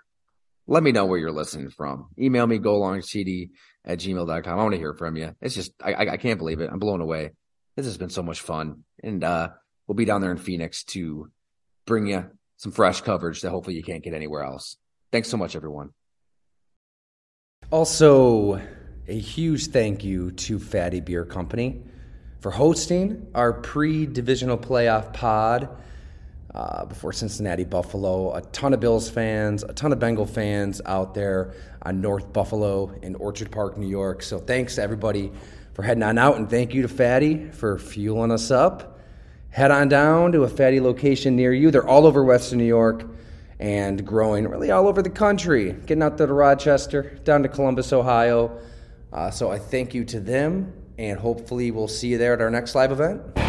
let 0.67 0.83
me 0.83 0.93
know 0.93 1.05
where 1.05 1.19
you're 1.19 1.33
listening 1.33 1.71
from. 1.71 2.09
Email 2.19 2.47
me 2.47 2.59
golongtd 2.59 3.51
at 3.85 3.99
gmail.com. 3.99 4.59
I 4.59 4.63
want 4.63 4.73
to 4.73 4.79
hear 4.79 4.95
from 4.95 5.17
you. 5.17 5.35
It's 5.41 5.55
just, 5.55 5.73
I, 5.83 5.95
I 5.95 6.17
can't 6.17 6.39
believe 6.39 6.61
it. 6.61 6.71
I'm 6.73 6.79
blown 6.79 7.01
away. 7.01 7.33
This 7.77 7.87
has 7.87 7.99
been 7.99 8.11
so 8.11 8.23
much 8.23 8.41
fun. 8.41 8.85
And, 9.03 9.23
uh, 9.23 9.51
we'll 9.87 9.97
be 9.97 10.05
down 10.05 10.21
there 10.21 10.31
in 10.31 10.39
Phoenix 10.39 10.85
to 10.85 11.31
bring 11.87 12.07
you 12.07 12.31
some 12.57 12.73
fresh 12.73 13.01
coverage 13.01 13.43
that 13.43 13.51
hopefully 13.51 13.77
you 13.77 13.83
can't 13.83 14.03
get 14.03 14.15
anywhere 14.15 14.43
else. 14.43 14.77
Thanks 15.13 15.29
so 15.29 15.37
much, 15.37 15.55
everyone. 15.55 15.91
Also, 17.71 18.61
a 19.07 19.19
huge 19.19 19.69
thank 19.69 20.05
you 20.05 20.31
to 20.33 20.59
Fattey 20.59 21.05
Beer 21.05 21.25
Company 21.25 21.83
for 22.41 22.51
hosting 22.51 23.27
our 23.35 23.53
pre 23.53 24.07
divisional 24.07 24.59
playoff 24.59 25.13
pod 25.13 25.69
uh, 26.55 26.85
before 26.85 27.13
Cincinnati 27.13 27.65
Buffalo. 27.65 28.35
A 28.35 28.41
ton 28.41 28.73
of 28.73 28.81
Bills 28.81 29.11
fans, 29.11 29.63
a 29.63 29.73
ton 29.73 29.93
of 29.93 29.99
Bengal 29.99 30.27
fans 30.27 30.81
out 30.87 31.15
there 31.15 31.55
on 31.83 32.01
North 32.01 32.33
Buffalo 32.33 32.93
in 33.03 33.15
Orchard 33.17 33.51
Park, 33.51 33.77
New 33.77 33.89
York. 33.89 34.23
So 34.23 34.39
thanks 34.39 34.77
to 34.77 34.83
everybody 34.83 35.33
for 35.75 35.83
heading 35.83 36.03
on 36.03 36.19
out, 36.19 36.37
and 36.37 36.49
thank 36.49 36.73
you 36.73 36.83
to 36.83 36.89
Fattey 36.89 37.53
for 37.53 37.79
fueling 37.79 38.31
us 38.31 38.51
up. 38.51 39.01
Head 39.51 39.71
on 39.71 39.89
down 39.89 40.33
to 40.33 40.45
a 40.45 40.49
Fattey 40.49 40.81
location 40.81 41.37
near 41.37 41.53
you. 41.53 41.71
They're 41.71 41.87
all 41.87 42.07
over 42.07 42.25
Western 42.25 42.59
New 42.59 42.65
York 42.65 43.07
and 43.61 44.05
growing 44.05 44.49
really 44.49 44.71
all 44.71 44.89
over 44.89 45.03
the 45.03 45.11
country, 45.11 45.73
getting 45.87 46.03
out 46.03 46.19
there 46.19 46.27
to 46.27 46.33
Rochester, 46.33 47.19
down 47.25 47.43
to 47.43 47.49
Columbus, 47.49 47.93
Ohio. 47.93 48.61
Uh, 49.13 49.31
so 49.31 49.51
I 49.51 49.59
thank 49.59 49.95
you 49.95 50.05
to 50.07 50.21
them, 50.21 50.73
and 50.99 51.19
hopefully 51.19 51.71
we'll 51.71 51.89
see 51.89 52.09
you 52.09 52.19
there 52.19 52.35
at 52.35 52.41
our 52.41 52.51
next 52.51 52.75
live 52.75 52.91
event. 52.91 53.44